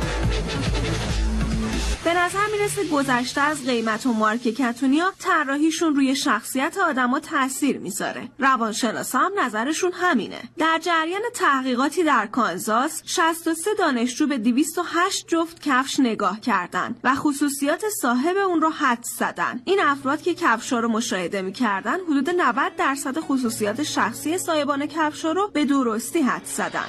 به 2.04 2.14
نظر 2.14 2.46
می‌رسه 2.52 2.84
گذشته 2.84 3.40
از 3.40 3.66
قیمت 3.66 4.06
و 4.06 4.12
مارک 4.12 4.40
کتونیا 4.40 5.12
طراحیشون 5.18 5.94
روی 5.96 6.16
شخصیت 6.16 6.78
آدما 6.78 7.20
تاثیر 7.20 7.78
می‌ذاره. 7.78 8.28
روانشناسا 8.38 9.18
هم 9.18 9.32
نظرشون 9.38 9.92
همینه. 9.92 10.40
در 10.58 10.80
جریان 10.82 11.22
تحقیقاتی 11.34 12.04
در 12.04 12.26
کانزاس 12.26 13.02
63 13.06 13.70
دانشجو 13.78 14.26
به 14.26 14.38
208 14.38 15.24
جفت 15.28 15.62
کفش 15.62 16.00
نگاه 16.00 16.40
کردند 16.40 17.00
و 17.04 17.14
خصوصیات 17.14 17.84
صاحب 18.00 18.36
اون 18.36 18.60
رو 18.60 18.70
حد 18.70 19.04
زدن. 19.18 19.60
این 19.64 19.80
افراد 19.80 20.22
که 20.22 20.34
کفشا 20.34 20.80
رو 20.80 20.88
مشاهده 20.88 21.42
می‌کردن 21.42 22.00
حدود 22.00 22.30
90 22.30 22.76
درصد 22.76 23.20
خصوصیات 23.20 23.82
شخصی 23.82 24.38
صاحبان 24.38 24.86
کفشا 24.86 25.32
رو 25.32 25.50
به 25.52 25.64
درستی 25.64 26.20
حد 26.20 26.44
زدن. 26.44 26.88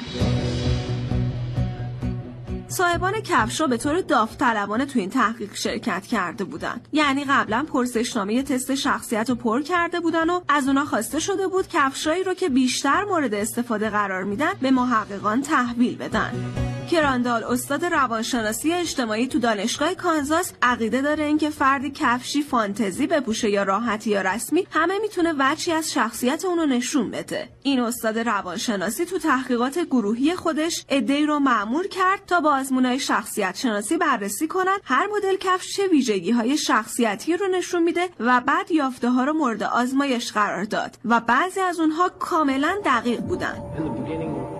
صاحبان 2.67 3.13
کفشا 3.13 3.67
به 3.67 3.77
طور 3.77 4.01
داوطلبانه 4.01 4.85
تو 4.85 4.99
این 4.99 5.09
تحقیق 5.09 5.55
شرکت 5.55 6.07
کرده 6.07 6.43
بودن 6.43 6.81
یعنی 6.93 7.25
قبلا 7.29 7.65
پرسشنامه 7.73 8.43
تست 8.43 8.75
شخصیت 8.75 9.29
رو 9.29 9.35
پر 9.35 9.61
کرده 9.61 9.99
بودن 9.99 10.29
و 10.29 10.41
از 10.49 10.67
اونا 10.67 10.85
خواسته 10.85 11.19
شده 11.19 11.47
بود 11.47 11.67
کفشایی 11.67 12.23
رو 12.23 12.33
که 12.33 12.49
بیشتر 12.49 13.03
مورد 13.03 13.33
استفاده 13.33 13.89
قرار 13.89 14.23
میدن 14.23 14.53
به 14.61 14.71
محققان 14.71 15.41
تحویل 15.41 15.97
بدن. 15.97 16.64
کراندال 16.91 17.43
استاد 17.43 17.85
روانشناسی 17.85 18.73
اجتماعی 18.73 19.27
تو 19.27 19.39
دانشگاه 19.39 19.93
کانزاس 19.93 20.53
عقیده 20.61 21.01
داره 21.01 21.23
اینکه 21.23 21.49
فردی 21.49 21.91
کفشی 21.91 22.41
فانتزی 22.41 23.07
بپوشه 23.07 23.49
یا 23.49 23.63
راحتی 23.63 24.09
یا 24.09 24.21
رسمی 24.21 24.67
همه 24.71 24.99
می‌تونه 24.99 25.33
وچی 25.39 25.71
از 25.71 25.91
شخصیت 25.91 26.45
اونو 26.45 26.65
نشون 26.65 27.11
بده. 27.11 27.49
این 27.63 27.79
استاد 27.79 28.19
روانشناسی 28.19 29.05
تو 29.05 29.19
تحقیقات 29.19 29.79
گروهی 29.79 30.35
خودش 30.35 30.85
ادهی 30.89 31.25
رو 31.25 31.39
معمور 31.39 31.87
کرد 31.87 32.25
تا 32.27 32.39
با 32.39 32.51
آزمونای 32.51 32.99
شخصیت 32.99 33.55
شناسی 33.55 33.97
بررسی 33.97 34.47
کنند 34.47 34.79
هر 34.83 35.07
مدل 35.07 35.35
کفش 35.39 35.75
چه 35.75 35.87
ویژگی 35.87 36.31
های 36.31 36.57
شخصیتی 36.57 37.37
رو 37.37 37.47
نشون 37.47 37.83
میده 37.83 38.09
و 38.19 38.41
بعد 38.41 38.71
یافته 38.71 39.09
ها 39.09 39.23
رو 39.23 39.33
مورد 39.33 39.63
آزمایش 39.63 40.31
قرار 40.31 40.63
داد 40.63 40.97
و 41.05 41.19
بعضی 41.19 41.59
از 41.59 41.79
اونها 41.79 42.09
کاملا 42.09 42.75
دقیق 42.85 43.19
بودن. 43.19 44.54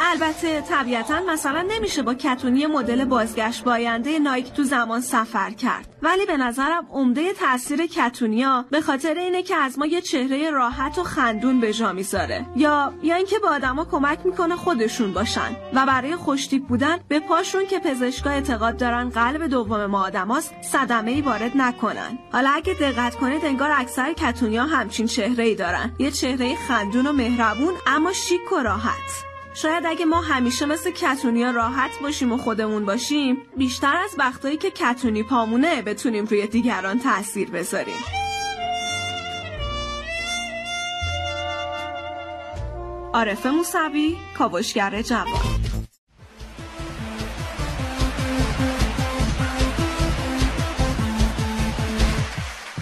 البته 0.00 0.60
طبیعتا 0.60 1.20
مثلا 1.28 1.66
نمیشه 1.68 2.02
با 2.02 2.14
کتونی 2.14 2.66
مدل 2.66 3.04
بازگشت 3.04 3.64
باینده 3.64 4.18
نایک 4.18 4.52
تو 4.52 4.62
زمان 4.62 5.00
سفر 5.00 5.50
کرد. 5.50 5.88
ولی 6.02 6.26
به 6.26 6.36
نظرم 6.36 6.86
عمده 6.90 7.32
تاثیر 7.32 7.86
کتونیا 7.86 8.64
به 8.70 8.80
خاطر 8.80 9.14
اینه 9.14 9.42
که 9.42 9.56
از 9.56 9.78
ما 9.78 9.86
یه 9.86 10.00
چهره 10.00 10.50
راحت 10.50 10.98
و 10.98 11.02
خندون 11.02 11.60
به 11.60 11.72
جا 11.72 11.92
می‌ذاره. 11.92 12.46
یا 12.56 12.92
یا 13.02 13.14
اینکه 13.14 13.38
به 13.38 13.48
آدما 13.48 13.84
کمک 13.84 14.18
می‌کنه 14.24 14.56
خودشون 14.56 15.12
باشن. 15.12 15.56
و 15.74 15.86
برای 15.86 16.16
خوشتیپ 16.16 16.62
بودن 16.66 16.98
به 17.08 17.20
پاشون 17.20 17.66
که 17.66 17.78
پزشکا 17.78 18.30
اعتقاد 18.30 18.76
دارن 18.76 19.08
قلب 19.08 19.46
دوم 19.46 19.86
ما 19.86 20.04
آدماست 20.04 20.54
صدمه 20.62 21.10
ای 21.10 21.20
وارد 21.20 21.52
نکنن. 21.54 22.18
حالا 22.32 22.50
اگه 22.50 22.74
دقت 22.74 23.14
کنید 23.14 23.44
انگار 23.44 23.70
اکثر 23.76 24.12
کتونیا 24.12 24.64
همچین 24.64 25.06
چهره 25.06 25.44
ای 25.44 25.54
دارن. 25.54 25.92
یه 25.98 26.10
چهره 26.10 26.54
خندون 26.68 27.06
و 27.06 27.12
مهربون 27.12 27.74
اما 27.86 28.12
شیک 28.12 28.52
و 28.52 28.62
راحت. 28.62 29.29
شاید 29.54 29.86
اگه 29.86 30.04
ما 30.04 30.20
همیشه 30.20 30.66
مثل 30.66 30.90
کتونیا 30.90 31.50
راحت 31.50 31.90
باشیم 32.02 32.32
و 32.32 32.36
خودمون 32.36 32.84
باشیم 32.84 33.36
بیشتر 33.56 33.96
از 34.04 34.14
وقتایی 34.18 34.56
که 34.56 34.70
کتونی 34.70 35.22
پامونه 35.22 35.82
بتونیم 35.82 36.24
روی 36.24 36.46
دیگران 36.46 36.98
تاثیر 36.98 37.50
بذاریم. 37.50 37.94
عارف 43.12 43.46
موسوی 43.46 44.16
کاوشگر 44.38 45.02
جوان. 45.02 45.69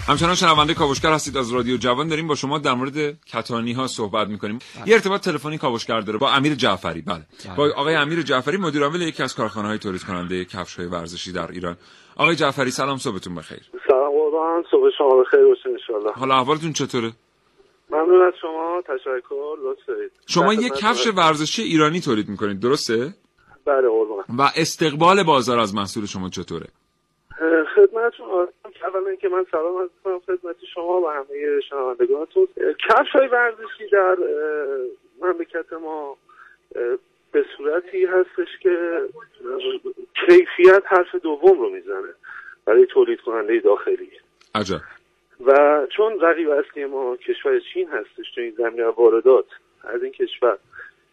همچنان 0.09 0.35
شنونده 0.35 0.73
کاوشگر 0.73 1.13
هستید 1.13 1.37
از 1.37 1.51
رادیو 1.51 1.77
جوان. 1.77 2.07
داریم 2.07 2.27
با 2.27 2.35
شما 2.35 2.57
در 2.57 2.73
مورد 2.73 3.25
کتانی 3.25 3.73
ها 3.73 3.87
صحبت 3.87 4.27
می‌کنیم. 4.27 4.59
یه 4.85 4.93
ارتباط 4.93 5.21
تلفنی 5.21 5.57
کاوشگر 5.57 6.01
داره 6.01 6.17
با 6.17 6.29
امیر 6.29 6.55
جعفری. 6.55 7.01
بله, 7.01 7.25
بله. 7.45 7.55
با 7.55 7.69
آقای 7.75 7.95
امیر 7.95 8.21
جعفری 8.21 8.57
مدیر 8.57 8.83
عامل 8.83 9.01
یکی 9.01 9.23
از 9.23 9.35
کارخانه 9.35 9.67
های 9.67 9.77
تولید 9.77 10.03
کننده 10.03 10.45
کفش 10.45 10.75
های 10.75 10.87
ورزشی 10.87 11.31
در 11.31 11.51
ایران. 11.51 11.77
آقای 12.15 12.35
جعفری 12.35 12.71
سلام 12.71 12.97
صبحتون 12.97 13.35
بخیر. 13.35 13.61
سلام 13.89 14.11
قربان. 14.11 14.63
صبح 14.71 14.89
شما 14.97 15.23
بخیر 15.23 15.39
باشه 15.45 15.95
ان 15.95 16.13
حالا 16.15 16.35
احوالتون 16.35 16.73
چطوره؟ 16.73 17.11
ممنون 17.89 18.27
از 18.27 18.33
شما. 18.41 18.81
تشکر. 18.87 19.55
لطف 19.63 20.11
شما 20.27 20.53
یک 20.53 20.73
کفش 20.73 21.07
ورزشی 21.07 21.61
ایرانی 21.61 22.01
تولید 22.01 22.29
می‌کنید 22.29 22.59
درسته؟ 22.59 23.13
بله 23.65 23.89
قربان. 23.89 24.23
و 24.37 24.51
استقبال 24.55 25.23
بازار 25.23 25.59
از 25.59 25.75
محصول 25.75 26.05
شما 26.05 26.29
چطوره؟ 26.29 26.67
خدمتتون 27.75 28.47
اولا 28.95 29.15
که 29.15 29.29
من 29.29 29.45
سلام 29.51 29.75
از 29.75 29.89
کنم 30.03 30.19
خدمت 30.19 30.55
شما 30.73 31.01
و 31.01 31.09
همه 31.09 31.61
شنوندگانتون. 31.69 32.47
کفش 32.89 33.09
های 33.11 33.27
ورزشی 33.27 33.87
در 33.91 34.17
مملکت 35.21 35.73
ما 35.73 36.17
به 37.31 37.45
صورتی 37.57 38.05
هستش 38.05 38.59
که 38.59 39.01
کیفیت 40.13 40.83
حرف 40.85 41.15
دوم 41.15 41.59
رو 41.59 41.69
می‌زنه 41.69 42.13
برای 42.65 42.85
تولید 42.85 43.21
کننده 43.21 43.59
داخلی. 43.59 44.11
عجب. 44.55 44.81
و 45.45 45.87
چون 45.97 46.19
رقیب 46.21 46.49
اصلی 46.49 46.85
ما 46.85 47.17
کشور 47.17 47.59
چین 47.73 47.87
هستش 47.89 48.31
تو 48.35 48.41
این 48.41 48.53
زمینه 48.57 48.85
واردات 48.85 49.45
از 49.83 50.03
این 50.03 50.11
کشور 50.11 50.57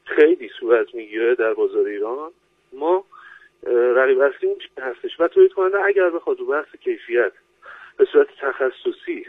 خیلی 0.04 0.50
صورت 0.60 0.94
می‌گیره 0.94 1.34
در 1.34 1.54
بازار 1.54 1.86
ایران 1.86 2.30
ما 2.72 3.04
رقیب 3.96 4.20
اصلی 4.20 4.48
چین 4.48 4.84
هستش. 4.84 5.20
و 5.20 5.28
تولید 5.28 5.52
کننده 5.52 5.84
اگر 5.84 6.10
بخواد 6.10 6.40
رو 6.40 6.46
بحث 6.46 6.76
کیفیت 6.80 7.32
به 7.96 8.04
صورت 8.12 8.26
تخصصی 8.40 9.26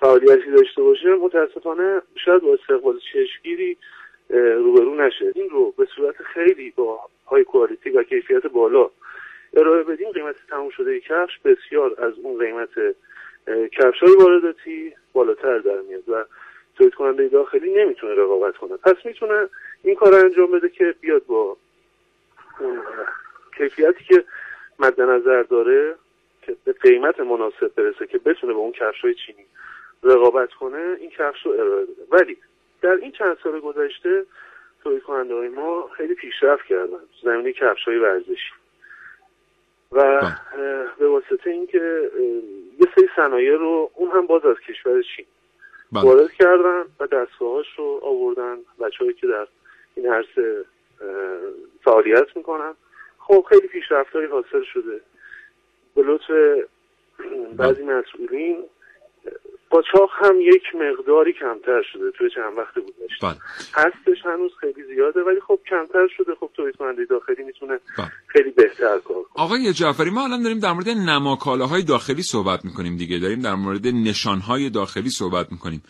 فعالیتی 0.00 0.50
داشته 0.50 0.82
باشه 0.82 1.08
متاسفانه 1.14 2.02
شاید 2.24 2.42
با 2.42 2.54
استقبال 2.54 3.00
چشمگیری 3.12 3.76
روبرو 4.30 4.94
نشه. 4.94 5.32
این 5.34 5.50
رو 5.50 5.70
به 5.70 5.88
صورت 5.96 6.22
خیلی 6.22 6.70
با 6.70 7.00
های 7.26 7.44
کوالیتی 7.44 7.90
و 7.90 8.02
کیفیت 8.02 8.46
بالا 8.46 8.90
ارائه 9.56 9.82
بدیم. 9.82 10.10
قیمت 10.10 10.34
تموم 10.50 10.70
شده 10.70 11.00
کفش 11.00 11.38
بسیار 11.44 12.04
از 12.04 12.12
اون 12.18 12.38
قیمت 12.38 12.68
کفش 13.72 14.02
های 14.02 14.16
وارداتی 14.16 14.94
بالاتر 15.12 15.58
در 15.58 15.80
میاد 15.80 16.08
و 16.08 16.24
تولید 16.76 16.94
کننده 16.94 17.28
داخلی 17.28 17.72
نمی‌تونه 17.74 18.14
رقابت 18.14 18.56
کنه. 18.56 18.76
پس 18.76 18.94
می‌تونه 19.04 19.48
این 19.82 19.94
کار 19.94 20.14
انجام 20.14 20.50
بده 20.50 20.68
که 20.68 20.94
بیاد 21.00 21.26
با 21.26 21.56
کیفیتی 23.56 24.04
که 24.04 24.24
مد 24.78 25.00
نظر 25.00 25.42
داره 25.42 25.94
که 26.46 26.56
به 26.64 26.72
قیمت 26.72 27.20
مناسب 27.20 27.74
برسه 27.76 28.06
که 28.06 28.18
بتونه 28.18 28.52
به 28.52 28.58
اون 28.58 28.72
کفش 28.72 29.00
های 29.00 29.14
چینی 29.14 29.46
رقابت 30.02 30.52
کنه 30.52 30.96
این 31.00 31.10
کفش 31.10 31.46
رو 31.46 31.52
ارائه 31.52 31.84
بده. 31.84 32.02
ولی 32.10 32.36
در 32.82 32.90
این 32.90 33.12
چند 33.12 33.38
سال 33.42 33.60
گذشته 33.60 34.26
تولید 34.82 35.02
کننده 35.02 35.34
های 35.34 35.48
ما 35.48 35.90
خیلی 35.96 36.14
پیشرفت 36.14 36.64
کردن. 36.64 37.00
زمینه 37.22 37.52
کفش 37.52 37.84
های 37.84 37.98
ورزشی. 37.98 38.52
و 39.92 40.20
بله. 40.20 40.86
به 40.98 41.08
واسطه 41.08 41.50
اینکه 41.50 42.10
یه 42.80 42.86
سری 42.96 43.08
صنایع 43.16 43.56
رو 43.56 43.90
اون 43.94 44.10
هم 44.10 44.26
باز 44.26 44.44
از 44.44 44.56
کشور 44.68 45.02
چین 45.16 45.26
بله. 45.92 46.04
وارد 46.04 46.32
کردن 46.32 46.84
و 47.00 47.06
دستگاهاش 47.06 47.66
رو 47.76 48.00
آوردن. 48.02 48.56
بچه‌هایی 48.80 49.14
که 49.14 49.26
در 49.26 49.46
این 49.94 50.12
عرصه 50.12 50.64
فعالیت 51.84 52.36
می‌کنن. 52.36 52.74
خب 53.18 53.46
خیلی 53.48 53.68
پیشرفتهایی 53.68 54.26
حاصل 54.26 54.62
شده. 54.62 55.00
به 55.96 56.02
لطف 56.02 56.30
بعضی 57.56 57.82
مسئولین 57.82 58.64
قاچاق 59.70 60.10
هم 60.12 60.40
یک 60.40 60.62
مقداری 60.74 61.32
کمتر 61.32 61.82
شده 61.92 62.10
توی 62.18 62.30
چند 62.34 62.58
وقت 62.58 62.74
بودش 62.74 63.18
بله. 63.22 63.36
هستش 63.74 64.24
هنوز 64.24 64.50
خیلی 64.60 64.82
زیاده 64.94 65.20
ولی 65.20 65.40
خب 65.40 65.58
کمتر 65.70 66.08
شده. 66.16 66.34
خب 66.40 66.50
تولید 66.54 66.76
کننده 66.76 67.04
داخلی 67.04 67.44
می‌تونه 67.44 67.78
بله. 67.98 68.06
خیلی 68.26 68.50
بهتر 68.50 68.98
کار 68.98 69.22
کنه. 69.22 69.44
آقای 69.44 69.72
جعفری 69.72 70.10
ما 70.10 70.24
الان 70.24 70.42
داریم 70.42 70.58
در 70.58 70.72
مورد 70.72 70.88
نماکالاهای 70.88 71.82
داخلی 71.82 72.22
صحبت 72.22 72.64
می‌کنیم 72.64 72.96
دیگه. 72.96 73.18
داریم 73.18 73.40
در 73.40 73.54
مورد 73.54 73.86
نشانهای 73.86 74.70
داخلی 74.70 75.10
صحبت 75.10 75.52
می‌کنیم. 75.52 75.82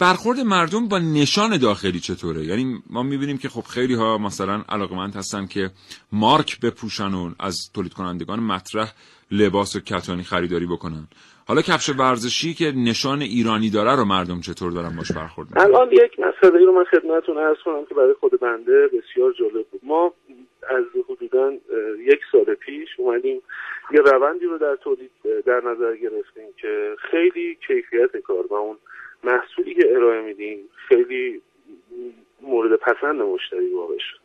برخورد 0.00 0.40
مردم 0.40 0.88
با 0.88 0.98
نشان 0.98 1.58
داخلی 1.58 2.00
چطوره؟ 2.00 2.44
یعنی 2.44 2.82
ما 2.90 3.02
می‌بینیم 3.02 3.38
که 3.38 3.48
خب 3.48 3.60
خیلی 3.60 3.94
ها 3.94 4.18
مثلا 4.18 4.64
علاقمند 4.68 5.14
هستن 5.14 5.46
که 5.46 5.70
مارک 6.12 6.60
بپوشن 6.60 7.14
و 7.14 7.30
از 7.40 7.56
تولید 7.74 7.92
کنندگان 7.92 8.40
مطرح 8.40 8.92
لباس 9.30 9.76
و 9.76 9.80
کتانی 9.80 10.22
خریداری 10.22 10.66
بکنن. 10.66 11.08
حالا 11.48 11.62
کفش 11.62 11.88
ورزشی 11.88 12.54
که 12.54 12.72
نشان 12.76 13.22
ایرانی 13.22 13.70
داره 13.70 13.96
رو 13.96 14.04
مردم 14.04 14.40
چطور 14.40 14.72
دارن 14.72 14.96
باش 14.96 15.12
برخورد 15.12 15.48
الان 15.56 15.92
یک 15.92 16.20
مسئله 16.20 16.58
رو 16.64 16.72
من 16.72 16.84
خدمتتون 16.84 17.38
عرض 17.38 17.56
کنم 17.64 17.84
که 17.88 17.94
برای 17.94 18.14
خود 18.20 18.40
بنده 18.40 18.86
بسیار 18.86 19.32
جالب 19.32 19.66
بود. 19.70 19.80
ما 19.82 20.12
از 20.68 20.84
حدودا 21.08 21.52
یک 21.98 22.20
سال 22.32 22.54
پیش 22.54 22.88
اومدیم 22.98 23.42
یه 23.90 24.00
روندی 24.00 24.44
رو 24.44 24.58
در 24.58 24.76
تولید 24.84 25.10
در 25.46 25.60
نظر 25.60 25.96
گرفتیم 25.96 26.48
که 26.60 26.96
خیلی 27.10 27.58
کیفیت 27.66 28.16
کار 28.16 28.46
و 28.50 28.54
اون 28.54 28.76
محصولی 29.24 29.74
که 29.74 29.96
ارائه 29.96 30.20
میدیم 30.20 30.68
خیلی 30.88 31.42
مورد 32.40 32.76
پسند 32.76 33.22
مشتری 33.22 33.68
واقع 33.68 33.98
شد 33.98 34.18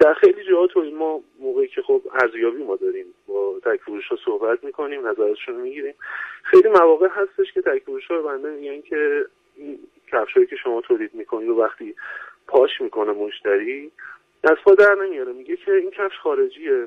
در 0.00 0.14
خیلی 0.14 0.44
جاها 0.44 0.82
این 0.82 0.96
ما 0.96 1.22
موقعی 1.40 1.68
که 1.68 1.82
خب 1.82 2.02
ارزیابی 2.12 2.62
ما 2.62 2.76
داریم 2.76 3.06
با 3.26 3.60
تکفروش 3.64 4.08
ها 4.08 4.18
صحبت 4.24 4.64
می‌کنیم 4.64 5.06
نظرشون 5.06 5.54
می‌گیریم. 5.54 5.94
خیلی 6.42 6.68
مواقع 6.68 7.08
هستش 7.08 7.52
که 7.52 7.62
تکفروش 7.62 8.06
ها 8.06 8.22
بنده 8.22 8.50
میگن 8.50 8.80
که 8.80 9.26
کفشایی 10.12 10.46
که 10.46 10.56
شما 10.56 10.80
تولید 10.80 11.14
می‌کنید 11.14 11.48
و 11.48 11.54
وقتی 11.54 11.94
پاش 12.46 12.80
می‌کنه 12.80 13.12
مشتری 13.12 13.90
از 14.44 14.76
در 14.78 14.94
نمیاره. 14.94 15.32
میگه 15.32 15.56
که 15.56 15.72
این 15.72 15.90
کفش 15.90 16.18
خارجیه. 16.18 16.86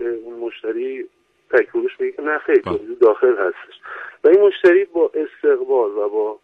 اون 0.00 0.38
مشتری 0.38 1.08
تکفروش 1.50 2.00
میگه 2.00 2.12
که 2.12 2.22
نه 2.22 2.38
خیلی 2.38 2.60
بله. 2.60 2.78
داخل 3.00 3.36
هستش 3.38 3.80
و 4.24 4.28
این 4.28 4.40
مشتری 4.40 4.84
با 4.84 5.10
استقبال 5.14 5.90
و 5.90 6.08
با 6.08 6.38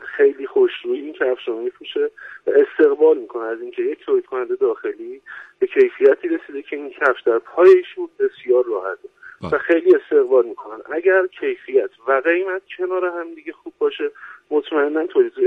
خیلی 0.00 0.46
خوشرویی 0.46 1.00
این 1.00 1.12
کفش 1.12 1.48
رو 1.48 1.62
میپوشه 1.62 2.10
و 2.46 2.50
استقبال 2.50 3.18
می‌کنه 3.18 3.44
از 3.44 3.60
اینکه 3.60 3.82
یک 3.82 4.04
تولید 4.04 4.26
کننده 4.26 4.56
داخلی 4.56 5.20
به 5.58 5.66
کیفیتی 5.66 6.28
رسیده 6.28 6.62
که 6.62 6.76
این 6.76 6.90
کفش 6.90 7.22
در 7.22 7.38
پای 7.38 7.70
ایشون 7.70 8.08
بسیار 8.18 8.64
راحته 8.64 9.08
و 9.42 9.48
بله. 9.48 9.58
خیلی 9.58 9.96
استقبال 9.96 10.46
می‌کنن 10.46 10.80
اگر 10.92 11.26
کیفیت 11.26 11.90
و 12.06 12.22
قیمت 12.24 12.62
کنار 12.78 13.04
هم 13.04 13.34
دیگه 13.34 13.52
خوب 13.52 13.72
باشه 13.78 14.10
مطمئنا 14.50 15.06
تولید 15.06 15.40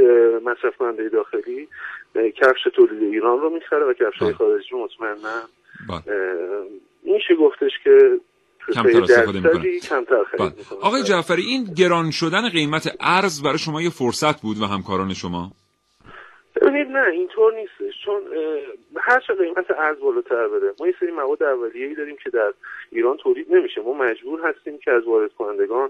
مصرف 0.43 0.77
کننده 0.77 1.10
داخلی 1.10 1.67
کفش 2.15 2.63
تولید 2.74 3.03
ایران 3.03 3.41
رو 3.41 3.50
می‌خره 3.50 3.86
و 3.86 3.93
کفش 3.93 4.20
بله. 4.22 4.34
خارجی 4.34 4.75
مطمئنا. 4.75 5.41
میشه 7.03 7.36
گفتش 7.36 7.72
که 7.84 8.20
کمتر 8.74 9.03
استفاده 9.03 9.39
می‌کنه. 9.39 9.63
بله. 10.39 10.51
آقای 10.82 11.03
جعفری 11.03 11.41
این 11.41 11.63
گران 11.77 12.12
شدن 12.12 12.50
قیمت 12.50 12.96
ارز 13.00 13.43
برای 13.43 13.58
شما 13.58 13.82
یه 13.82 13.89
فرصت 13.89 14.41
بود 14.41 14.58
و 14.62 14.65
همکاران 14.65 15.13
شما؟ 15.13 15.51
ببینید 16.55 16.88
نه 16.88 17.08
اینطور 17.12 17.53
نیستش. 17.53 18.05
چون 18.05 18.22
هر 18.98 19.20
چه 19.20 19.34
قیمت 19.34 19.72
ارز 19.72 20.00
بالاتر 20.00 20.48
بره 20.48 20.74
ما 20.79 20.88
یه 20.88 20.96
سری 21.00 21.12
مواد 21.12 21.43
اولیه‌ای 21.43 21.96
داریم 21.96 22.17
که 22.24 22.29
در 22.29 22.53
ایران 22.91 23.17
تولید 23.17 23.55
نمیشه. 23.55 23.82
ما 23.82 23.93
مجبور 23.93 24.50
هستیم 24.50 24.77
که 24.77 24.91
از 24.91 25.03
وارد 25.03 25.34
کنندگان 25.34 25.89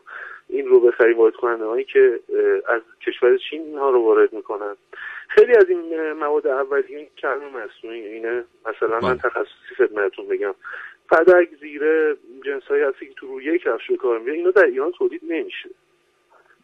این 0.49 0.65
رو 0.67 0.79
بخریم. 0.79 1.17
وارد 1.17 1.33
کننده 1.33 1.65
هایی 1.65 1.85
که 1.85 2.19
از 2.67 2.81
کشور 3.07 3.37
چین 3.49 3.61
اینها 3.61 3.89
رو 3.89 4.01
وارد 4.01 4.33
می‌کنن. 4.33 4.75
خیلی 5.27 5.51
از 5.57 5.65
این 5.69 6.11
مواد 6.11 6.47
اولیه 6.47 7.07
چرم 7.15 7.41
مصنوعی 7.47 8.07
اینه 8.07 8.43
مثلا 8.65 8.99
من 8.99 9.17
بله. 9.17 9.17
تخصصی 9.17 9.75
خدمتتون 9.77 10.27
بگم. 10.27 10.55
فدک 11.09 11.49
زیره 11.61 12.17
جنس 12.45 12.63
های 12.63 12.81
هستی 12.81 13.07
که 13.07 13.13
تو 13.13 13.27
روی 13.27 13.59
کفش 13.59 13.91
کار 14.01 14.19
میگه 14.19 14.31
اینا 14.31 14.51
در 14.51 14.65
ایران 14.65 14.91
تولید 14.91 15.21
نمیشه. 15.23 15.69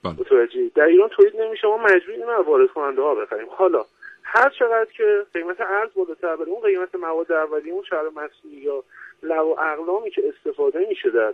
بله. 0.03 0.13
متوجه 0.13 0.71
در 0.75 0.85
ایران 0.85 1.09
تولید 1.09 1.41
نمیشه 1.41 1.67
ما 1.67 1.77
مجبوریم 1.77 2.21
اینو 2.21 2.43
وارد 2.43 2.69
کننده 2.69 3.01
ها 3.01 3.15
بخریم. 3.15 3.47
حالا 3.49 3.85
هر 4.23 4.49
چقدر 4.49 4.91
که 4.91 5.25
قیمت 5.33 5.61
ارز 5.61 5.89
بالاتر 5.95 6.35
بره 6.35 6.49
اون 6.49 6.61
قیمت 6.61 6.95
مواد 6.95 7.31
اولیه 7.31 7.73
اون 7.73 7.83
شهر 7.83 8.09
مصنوعی 8.09 8.57
یا 8.57 8.83
لو 9.23 9.43
و 9.43 9.55
اقلامی 9.59 10.11
که 10.11 10.23
استفاده 10.27 10.85
میشه 10.89 11.09
در 11.09 11.33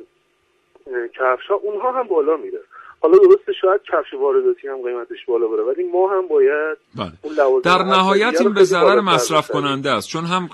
کفش 1.14 1.48
ها 1.48 1.56
اونها 1.56 1.92
هم 1.92 2.08
بالا 2.08 2.38
میره. 2.38 2.60
حالا 3.02 3.18
درسته 3.18 3.54
شاید 3.62 3.82
کفش 3.92 4.14
وارداتی 4.14 4.68
هم 4.68 4.78
قیمتش 4.84 5.26
بالا 5.28 5.48
بره 5.48 5.64
ولی 5.64 5.84
ما 5.84 6.14
هم 6.14 6.28
باید 6.28 6.78
بله. 6.96 7.12
در 7.64 7.84
نهایت 7.84 8.42
این 8.42 8.54
به 8.54 8.64
ضرر 8.64 9.00
مصرف 9.00 9.52
کننده 9.52 9.92
است 9.92 10.10
چون 10.10 10.26
هم 10.26 10.50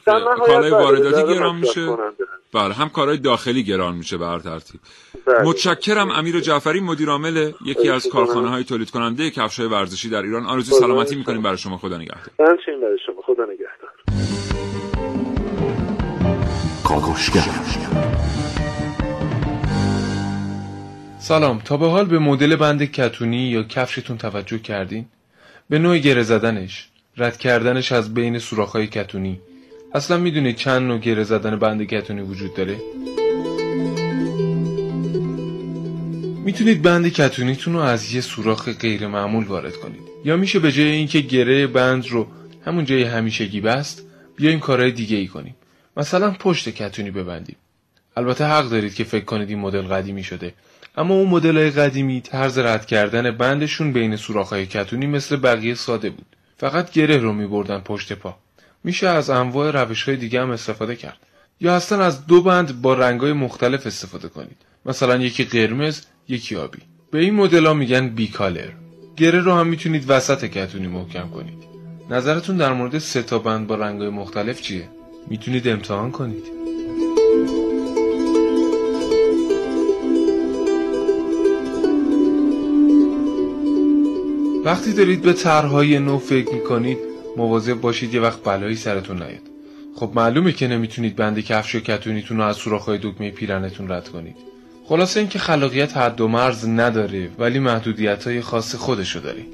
کالای 0.48 0.72
وارداتی 0.72 1.34
گران 1.34 1.56
میشه. 1.56 1.98
بله 2.54 2.74
هم 2.74 2.90
کارهای 2.90 3.18
داخلی 3.18 3.64
گران 3.64 3.96
میشه 3.96 4.18
به 4.18 4.26
هر 4.26 4.40
ترتیب. 4.40 4.82
بله. 5.26 5.44
متشکرم 5.44 6.12
امیر 6.12 6.40
جعفری 6.40 6.80
مدیر 6.80 7.10
عامل 7.10 7.52
یکی 7.66 7.90
از 7.90 8.08
کارخانه 8.10 8.50
های 8.50 8.64
تولید 8.64 8.92
کننده 8.92 9.30
کفش 9.30 9.60
های 9.60 9.70
ورزشی 9.70 10.10
در 10.10 10.22
ایران. 10.22 10.46
آرزوی 10.46 10.80
سلامتی 10.80 11.16
می‌کنیم 11.16 11.42
برای 11.42 11.58
شما. 11.58 11.78
خدا 11.78 11.98
نگهدار. 11.98 12.30
برای 12.38 12.98
شما. 13.06 13.22
خدا 13.22 13.46
نگهدار. 13.46 13.92
سلام 21.22 21.60
تا 21.60 21.78
به 21.78 21.90
حال 21.90 22.06
به 22.06 22.20
مدل 22.20 22.56
بند 22.56 22.92
کتونی 22.92 23.38
یا 23.38 23.64
کفشتون 23.64 24.18
توجه 24.18 24.60
کردین؟ 24.60 25.06
به 25.70 25.80
نوع 25.80 25.98
گره 25.98 26.24
زدنش 26.24 26.90
رد 27.18 27.38
کردنش 27.38 27.92
از 27.92 28.14
بین 28.14 28.40
سوراخ‌های 28.40 28.88
کتونی. 28.88 29.40
اصلا 29.94 30.18
می‌دونید 30.18 30.56
چند 30.56 30.82
نوع 30.82 31.00
گره 31.00 31.24
زدن 31.24 31.56
بند 31.56 31.84
کتونی 31.84 32.22
وجود 32.22 32.54
داره؟ 32.54 32.76
می‌تونید 36.46 36.82
بند 36.82 37.08
کتونیتون 37.08 37.74
رو 37.74 37.80
از 37.80 38.14
یه 38.14 38.22
سوراخ 38.22 38.70
غیر 38.70 39.08
معمول 39.08 39.46
وارد 39.46 39.76
کنید. 39.76 40.02
یا 40.26 40.38
میشه 40.38 40.60
به 40.60 40.72
جای 40.72 40.92
اینکه 40.92 41.20
گره 41.20 41.68
بند 41.68 42.08
رو 42.08 42.28
همون 42.66 42.86
جای 42.86 43.04
همیشگی 43.04 43.62
بست 43.62 44.06
بیایم 44.36 44.60
کارهای 44.60 44.92
دیگه 44.92 45.18
ای 45.18 45.28
کنیم. 45.28 45.56
مثلا 45.98 46.32
پشت 46.32 46.70
کتونی 46.70 47.12
ببندیم. 47.12 47.56
البته 48.18 48.46
حق 48.46 48.70
دارید 48.70 48.94
که 48.96 49.04
فکر 49.04 49.26
کنید 49.26 49.50
این 49.50 49.60
مدل 49.60 49.82
قدیمی 49.82 50.24
شده. 50.24 50.54
اما 50.98 51.14
اون 51.14 51.30
مدل 51.30 51.58
های 51.58 51.70
قدیمی 51.72 52.22
طرز 52.22 52.58
رد 52.58 52.86
کردن 52.86 53.32
بندشون 53.32 53.94
بین 53.94 54.18
های 54.50 54.66
کتونی 54.66 55.08
مثل 55.08 55.36
بقیه 55.36 55.76
ساده 55.76 56.10
بود. 56.10 56.36
فقط 56.58 56.92
گره 56.92 57.18
رو 57.18 57.34
می 57.34 57.48
بردن 57.48 57.80
پشت 57.80 58.14
پا. 58.14 58.38
میشه 58.84 59.08
از 59.08 59.30
انواع 59.30 59.72
روش 59.72 60.04
های 60.04 60.18
دیگه 60.18 60.42
هم 60.42 60.50
استفاده 60.50 60.96
کرد. 60.96 61.18
یا 61.62 61.76
اصلا 61.76 62.06
از 62.06 62.26
دو 62.28 62.42
بند 62.42 62.82
با 62.82 62.94
رنگ 62.94 63.22
های 63.22 63.34
مختلف 63.34 63.88
استفاده 63.88 64.28
کنید. 64.28 64.58
مثلا 64.86 65.18
یکی 65.18 65.44
قرمز 65.44 66.02
یکی 66.28 66.56
آبی. 66.56 66.80
به 67.12 67.20
این 67.20 67.34
مدل 67.34 67.66
ها 67.66 67.74
میگن 67.74 68.10
بیکالر. 68.10 68.70
گره 69.18 69.40
رو 69.40 69.54
هم 69.54 69.68
می‌تونید 69.68 70.06
وسط 70.08 70.46
کتونی 70.46 70.88
محکم 70.88 71.30
کنید. 71.30 71.64
نظرتون 72.10 72.58
در 72.58 72.74
مورد 72.74 72.98
سه 72.98 73.24
تا 73.24 73.40
بند 73.40 73.68
با 73.68 73.76
رنگ 73.76 74.02
های 74.02 74.10
مختلف 74.10 74.62
چیه؟ 74.62 74.90
می‌تونید 75.28 75.68
امتحان 75.68 76.12
کنید. 76.12 76.61
وقتی 84.66 84.94
دارید 84.94 85.22
به 85.22 85.34
طرحهای 85.34 86.00
نو 86.00 86.18
فکر 86.18 86.54
می‌کنید 86.54 86.98
مواظب 87.38 87.82
باشید 87.82 88.14
یه 88.14 88.22
وقت 88.22 88.44
بلایی 88.44 88.76
سرتون 88.76 89.18
نیاد. 89.18 89.42
خب 89.96 90.12
معلومه 90.16 90.52
که 90.52 90.68
نمی‌تونید 90.68 91.16
بند 91.16 91.40
کفش 91.40 91.76
و 91.76 91.80
کتونیتون 91.80 92.38
رو 92.38 92.44
از 92.44 92.56
سوراخ‌های 92.56 93.00
دکمه 93.02 93.32
پیرنتون 93.32 93.92
رد 93.92 94.10
کنید. 94.10 94.36
خلاصه 94.86 95.20
اینکه 95.20 95.40
خلاقیت 95.40 95.98
حد 95.98 96.22
و 96.22 96.28
مرز 96.28 96.68
نداره 96.68 97.30
ولی 97.40 97.60
محدودیت 97.60 98.28
های 98.28 98.42
خاص 98.42 98.76
خودشو 98.76 99.20
داره 99.20 99.46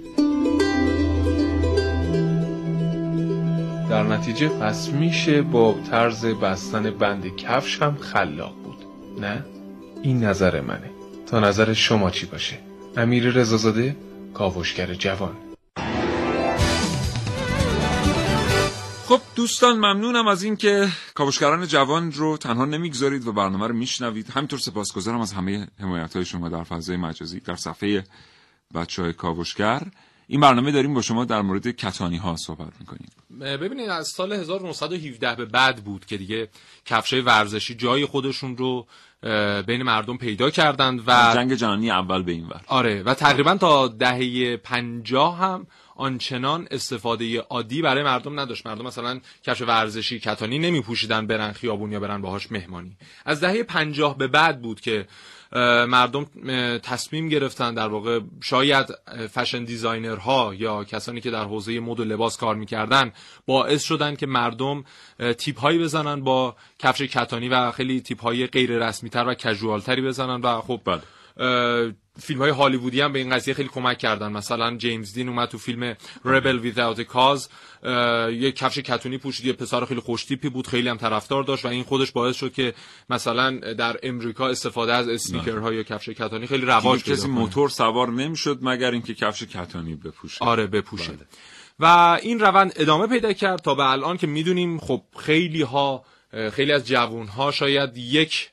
در 3.89 4.04
نتیجه 4.04 4.48
پس 4.48 4.89
میشه 4.89 5.41
با 5.41 5.76
طرز 5.91 6.26
بستن 6.26 6.91
بند 6.91 7.36
کفش 7.36 7.82
هم 7.82 7.98
خلاق 8.00 8.54
بود. 8.63 8.78
نه؟ 9.22 9.46
این 10.04 10.24
نظر 10.24 10.62
منه. 10.62 10.89
تا 11.28 11.39
نظر 11.39 11.74
شما 11.74 12.10
چی 12.10 12.26
باشه؟ 12.26 12.58
امیر 12.98 13.30
رزازاده 13.30 13.96
کاوشگر 14.38 14.93
جوان. 14.93 15.38
خب 19.06 19.21
دوستان 19.36 19.76
ممنونم 19.78 20.28
از 20.28 20.43
اینکه 20.43 20.88
کاوشگران 21.13 21.67
جوان 21.67 22.12
رو 22.12 22.38
تنها 22.38 22.65
نمی‌گذارید 22.65 23.28
و 23.28 23.34
برنامه 23.34 23.67
رو 23.67 23.73
میشنوید. 23.76 24.30
همینطور 24.30 24.60
سپاسگزارم 24.60 25.21
از 25.21 25.34
همه 25.34 25.67
حمایت 25.80 26.15
های 26.15 26.26
شما 26.26 26.50
در 26.50 26.63
فضای 26.63 26.97
مجازی 26.97 27.39
در 27.39 27.56
صفحه 27.56 28.04
بچه 28.76 29.02
های 29.02 29.13
کاوشگر. 29.13 29.82
این 30.28 30.42
برنامه 30.42 30.72
داریم 30.72 30.94
با 30.94 31.02
شما 31.02 31.26
در 31.26 31.42
مورد 31.42 31.68
کتانی 31.68 32.18
ها 32.18 32.36
صحبت 32.36 32.74
می‌کنیم. 32.80 33.10
ببینید 33.40 33.90
از 33.90 34.08
سال 34.08 34.34
1917 34.34 35.36
به 35.36 35.46
بعد 35.46 35.84
بود 35.84 36.06
که 36.06 36.18
دیگه 36.18 36.50
کفشای 36.86 37.22
ورزشی 37.22 37.76
جای 37.76 38.06
خودشون 38.06 38.58
رو 38.58 38.88
بین 39.68 39.84
مردم 39.84 40.18
پیدا 40.18 40.50
کردند 40.50 41.04
و 41.08 41.32
جنگ 41.36 41.54
جهانی 41.54 41.92
اول 41.92 42.24
به 42.24 42.32
این 42.32 42.48
ور. 42.48 42.62
آره 42.68 43.04
و 43.04 43.13
تقریبا 43.13 43.56
تا 43.56 43.88
دهه 43.88 44.58
پنجاه 44.58 45.38
هم 45.38 45.68
آنچنان 45.96 46.68
استفاده 46.72 47.40
عادی 47.40 47.82
برای 47.82 48.04
مردم 48.04 48.40
نداشت. 48.40 48.68
مردم 48.68 48.86
مثلا 48.86 49.20
کفش 49.44 49.62
ورزشی 49.62 50.20
کتانی 50.20 50.60
نمی 50.60 50.82
پوشیدن 50.82 51.28
برن 51.28 51.52
خیابون 51.52 51.92
یا 51.92 52.00
برن 52.00 52.22
باهاش 52.22 52.52
مهمانی. 52.52 52.98
از 53.26 53.40
دهه 53.40 53.63
پنجاه 53.63 54.18
به 54.18 54.28
بعد 54.28 54.62
بود 54.62 54.82
که 54.82 55.08
مردم 55.88 56.25
تصمیم 56.83 57.29
گرفتن 57.29 57.73
در 57.73 57.88
واقع 57.88 58.19
شاید 58.41 58.86
فشن 59.33 59.63
دیزاینرها 59.63 60.53
یا 60.57 60.83
کسانی 60.83 61.21
که 61.21 61.31
در 61.31 61.43
حوزه 61.43 61.79
مد 61.79 61.99
و 61.99 62.03
لباس 62.03 62.38
کار 62.38 62.55
می‌کردن 62.55 63.12
باعث 63.45 63.83
شدن 63.83 64.15
که 64.15 64.25
مردم 64.25 64.83
تیپ 65.38 65.60
هایی 65.60 65.79
بزنن 65.79 66.21
با 66.21 66.55
کفش 66.79 67.01
کتانی 67.01 67.49
و 67.49 67.71
خیلی 67.71 68.01
تیپ 68.01 68.21
های 68.21 68.47
غیر 68.47 68.88
رسمی 68.88 69.10
تر 69.10 69.27
و 69.27 69.33
کژوال 69.33 69.79
تری 69.81 70.01
بزنن 70.01 70.41
و 70.41 70.62
خب 70.62 70.81
بله. 70.86 71.01
فیلم 72.19 72.39
های 72.39 72.51
هالیوودی 72.51 73.01
هم 73.01 73.13
به 73.13 73.19
این 73.19 73.30
قضیه 73.36 73.53
خیلی 73.53 73.69
کمک 73.69 73.97
کردن. 73.97 74.32
مثلا 74.32 74.77
جیمز 74.77 75.13
دین 75.13 75.30
اومد 75.30 75.49
تو 75.49 75.58
فیلم 75.58 75.95
ریبل 76.25 76.60
ویزاوت 76.60 77.01
کاز 77.01 77.49
یه 77.84 78.51
کفش 78.51 78.80
کتونی 78.80 79.17
پوشید 79.17 79.45
یه 79.45 79.53
پسر 79.53 79.86
خیلی 79.86 79.99
خوشتیپی 79.99 80.49
بود 80.49 80.67
خیلی 80.67 80.89
هم 80.89 80.97
طرفدار 80.97 81.43
داشت 81.43 81.65
و 81.65 81.67
این 81.67 81.84
خودش 81.84 82.12
باعث 82.12 82.36
شد 82.36 82.53
که 82.53 82.73
مثلا 83.10 83.60
در 83.73 83.97
امریکا 84.03 84.47
استفاده 84.47 84.93
از 84.93 85.08
اسنیکرها 85.08 85.73
یا 85.73 85.84
کفش 85.84 86.10
کتانی 86.10 86.47
خیلی 86.47 86.65
رواج 86.65 87.03
پیدا 87.03 87.15
کسی 87.15 87.27
موتور 87.27 87.69
سوار 87.69 88.10
نمی‌شد 88.10 88.60
مگر 88.62 88.91
اینکه 88.91 89.13
کفش 89.13 89.43
کتانی 89.43 89.95
بپوشه. 89.95 90.45
آره 90.45 90.67
بپوشه. 90.67 91.12
بله. 91.12 91.27
و 91.80 91.86
این 92.21 92.39
روند 92.39 92.73
ادامه 92.75 93.08
پیدا 93.08 93.34
کرد 93.34 93.60
تا 93.60 93.75
به 93.75 93.91
الان 93.91 94.17
که 94.17 94.27
می‌دونیم 94.27 94.80
خب 94.80 95.01
خیلی 95.19 95.62
ها 95.62 96.03
خیلی 96.51 96.71
از 96.71 96.88
جوون 96.88 97.27
ها 97.27 97.51
شاید 97.51 97.97
یک 97.97 98.49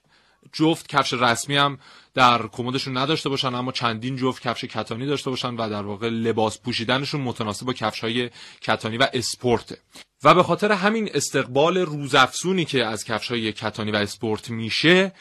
جفت 0.52 0.88
کفش 0.88 1.12
رسمی 1.12 1.56
هم 1.56 1.78
در 2.14 2.46
کمدشون 2.46 2.96
نداشته 2.96 3.28
باشن 3.28 3.54
اما 3.54 3.72
چندین 3.72 4.16
جفت 4.16 4.42
کفش 4.42 4.64
کتانی 4.64 5.06
داشته 5.06 5.30
باشن 5.30 5.54
و 5.54 5.68
در 5.68 5.82
واقع 5.82 6.08
لباس 6.08 6.60
پوشیدنشون 6.60 7.20
متناسب 7.20 7.66
با 7.66 7.72
کفش 7.72 8.00
های 8.00 8.30
کتانی 8.60 8.96
و 8.96 9.08
اسپورت. 9.12 9.78
و 10.24 10.34
به 10.34 10.42
خاطر 10.42 10.72
همین 10.72 11.10
استقبال 11.14 11.78
روزافزونی 11.78 12.64
که 12.64 12.84
از 12.84 13.04
کفش 13.04 13.30
های 13.30 13.52
کتانی 13.52 13.90
و 13.90 13.96
اسپورت 13.96 14.50
میشه 14.50 15.12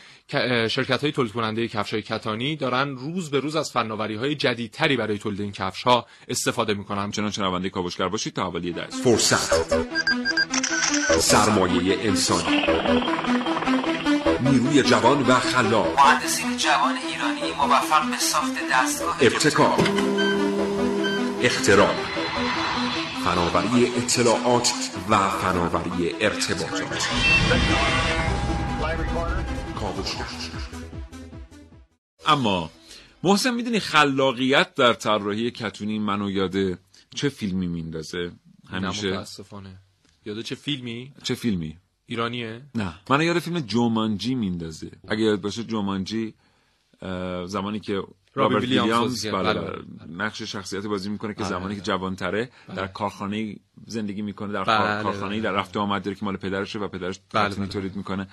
شرکت 0.67 1.01
های 1.01 1.11
تولید 1.11 1.31
کننده 1.31 1.67
کفش 1.67 1.93
های 1.93 2.01
کتانی 2.01 2.55
دارن 2.55 2.95
روز 2.95 3.31
به 3.31 3.39
روز 3.39 3.55
از 3.55 3.71
فناوری 3.71 4.15
های 4.15 4.35
جدیدتری 4.35 4.97
برای 4.97 5.17
تولید 5.17 5.41
این 5.41 5.51
کفش 5.51 5.83
ها 5.83 6.05
استفاده 6.27 6.73
می‌کنن. 6.73 7.03
همچنان 7.03 7.31
چنونده 7.31 7.69
کاوشگر 7.69 8.07
باشید 8.07 8.33
تا 8.33 8.43
حوالی 8.43 8.71
درس 8.71 9.01
فرصت. 9.01 9.53
سرمایه 11.19 11.97
انسانی. 11.99 12.63
نیروی 14.43 14.83
جوان 14.83 15.21
و 15.21 15.33
خلاق. 15.39 15.99
مهندسین 15.99 16.57
جوان 16.57 16.95
ایرانی 16.97 17.51
موفق 17.57 18.09
به 18.09 18.17
ساخت 18.17 18.53
دستگاه 18.71 19.17
ابتکار. 19.21 19.79
اختراع 21.41 21.95
فناوری 23.25 23.85
اطلاعات 23.85 24.73
و 25.09 25.29
فناوری 25.29 26.15
ارتباطات. 26.21 27.07
اما 32.27 32.71
محسن 33.23 33.53
می‌دونی 33.53 33.79
خلاقیت 33.79 34.75
در 34.75 34.93
طراحی 34.93 35.51
کتونی 35.51 35.99
منو 35.99 36.31
یاده 36.31 36.77
چه 37.15 37.29
فیلمی 37.29 37.67
میندازه 37.67 38.31
همیشه 38.69 39.11
متاسفانه. 39.11 39.79
یاده 40.25 40.43
چه 40.43 40.55
فیلمی؟ 40.55 41.13
چه 41.23 41.35
فیلمی؟ 41.35 41.77
ایرانیه؟ 42.05 42.61
نه. 42.75 42.93
من 43.09 43.21
یاد 43.21 43.39
فیلم 43.39 43.59
جومانجی 43.59 44.35
میندازه. 44.35 44.91
اگه 45.07 45.21
یاد 45.21 45.41
باشه 45.41 45.63
جومانجی 45.63 46.33
زمانی 47.45 47.79
که 47.79 48.03
رابرت 48.33 48.61
ویلیامز 48.61 49.27
بله، 49.27 49.53
بله. 49.53 49.83
نقش 50.09 50.41
شخصیت 50.41 50.85
بازی 50.85 51.09
می‌کنه 51.09 51.33
که 51.33 51.39
بله، 51.39 51.49
زمانی 51.49 51.75
که 51.75 51.81
جوانتره 51.81 52.49
در 52.75 52.87
کارخانه 52.87 53.55
زندگی 53.87 54.21
می‌کنه 54.21 54.53
در 54.53 54.63
کارخانه 55.03 55.41
در 55.41 55.51
رفته 55.51 55.79
آمد 55.79 56.03
داره 56.03 56.15
که 56.15 56.25
مال 56.25 56.37
پدرشه 56.37 56.79
و 56.79 56.87
پدرش 56.87 57.19
کتانی 57.29 57.67
تولید 57.67 57.95
می‌کنه. 57.95 58.27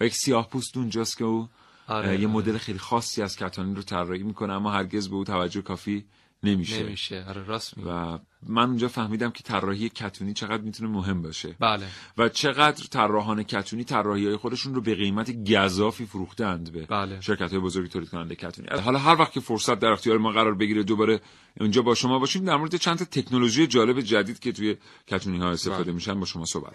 و 0.00 0.04
یک 0.04 0.14
سیاه 0.14 0.48
پوست 0.48 0.76
اونجاست 0.76 1.18
که 1.18 1.24
او 1.24 1.48
آره، 1.88 2.20
یه 2.20 2.26
مدل 2.26 2.58
خیلی 2.58 2.78
خاصی 2.78 3.22
از 3.22 3.36
کتانی 3.36 3.74
رو 3.74 3.82
طراحی 3.82 4.22
می‌کنه 4.22 4.52
اما 4.52 4.70
هرگز 4.70 5.08
به 5.08 5.16
او 5.16 5.24
توجه 5.24 5.62
کافی 5.62 6.04
نمیشه. 6.42 6.82
نمیشه. 6.82 7.24
آره 7.28 7.44
راست 7.44 7.78
و 7.78 8.18
من 8.48 8.68
اونجا 8.68 8.88
فهمیدم 8.88 9.30
که 9.30 9.42
طراحی 9.42 9.88
کتونی 9.88 10.32
چقدر 10.32 10.62
می‌تونه 10.62 10.90
مهم 10.90 11.22
باشه. 11.22 11.56
بله. 11.60 11.86
و 12.18 12.28
چقدر 12.28 12.84
طراحان 12.90 13.42
کتونی 13.42 13.84
طراحی 13.84 14.26
های 14.26 14.36
خودشون 14.36 14.74
رو 14.74 14.80
به 14.80 14.94
قیمت 14.94 15.44
گزافی 15.52 16.06
فروختند 16.06 16.72
به 16.72 16.86
بله. 16.86 17.20
شرکت 17.20 17.50
های 17.50 17.60
بزرگی 17.60 17.88
تولید 17.88 18.08
کننده 18.08 18.34
کتونی. 18.34 18.68
حالا 18.68 18.98
هر 18.98 19.20
وقت 19.20 19.32
که 19.32 19.40
فرصت 19.40 19.78
در 19.78 19.88
اختیار 19.88 20.18
ما 20.18 20.32
قرار 20.32 20.54
بگیره 20.54 20.82
دوباره 20.82 21.20
اونجا 21.60 21.82
با 21.82 21.94
شما 21.94 22.18
باشیم. 22.18 22.44
در 22.44 22.56
مورد 22.56 22.76
چند 22.76 22.98
تا 22.98 23.04
تکنولوژی 23.04 23.66
جالب 23.66 24.00
جدید 24.00 24.38
که 24.38 24.52
توی 24.52 24.76
کتونی 25.06 25.38
ها 25.38 25.50
استفاده 25.50 25.84
بله. 25.84 25.92
میشن 25.92 26.20
با 26.20 26.26
شما 26.26 26.44
صحبت 26.44 26.72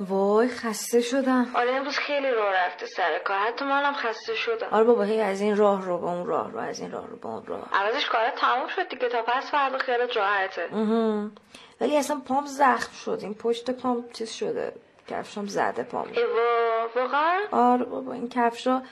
وای 0.00 0.48
خسته 0.48 1.00
شدم. 1.00 1.50
آره 1.54 1.70
امروز 1.70 1.98
خیلی 1.98 2.30
راه 2.30 2.52
رفته 2.54 2.86
سر 2.86 3.18
کار. 3.18 3.38
حتی 3.38 3.64
منم 3.64 3.94
خسته 3.94 4.34
شدم. 4.34 4.68
آره 4.70 4.84
بابا 4.84 5.02
هی 5.02 5.20
از 5.20 5.40
این 5.40 5.56
راه 5.56 5.84
رو 5.84 5.98
به 5.98 6.06
اون 6.06 6.26
راه 6.26 6.52
رو 6.52 6.58
از 6.58 6.80
این 6.80 6.92
راه 6.92 7.06
رو 7.06 7.16
به 7.16 7.26
اون 7.26 7.46
راه. 7.46 7.68
عوضش 7.72 8.06
کارت 8.06 8.34
تموم 8.34 8.68
شد 8.68 8.88
دیگه. 8.88 9.08
تا 9.08 9.22
پس 9.22 9.50
فردا 9.50 9.78
خیالت 9.78 10.16
راحته. 10.16 10.68
ولی 11.80 11.96
اصلا 11.96 12.20
پام 12.28 12.46
زخم 12.46 12.92
شد. 12.92 13.18
این 13.22 13.34
پشت 13.34 13.70
پام 13.70 14.04
چیز 14.12 14.30
شده. 14.30 14.72
کفشم 15.10 15.46
زده 15.46 15.82
پام 15.82 16.08
ایوا 16.12 16.88
واقعا؟ 16.96 17.38
آره 17.52 17.84
بابا 17.84 18.12
این 18.12 18.28
کفشا 18.28 18.82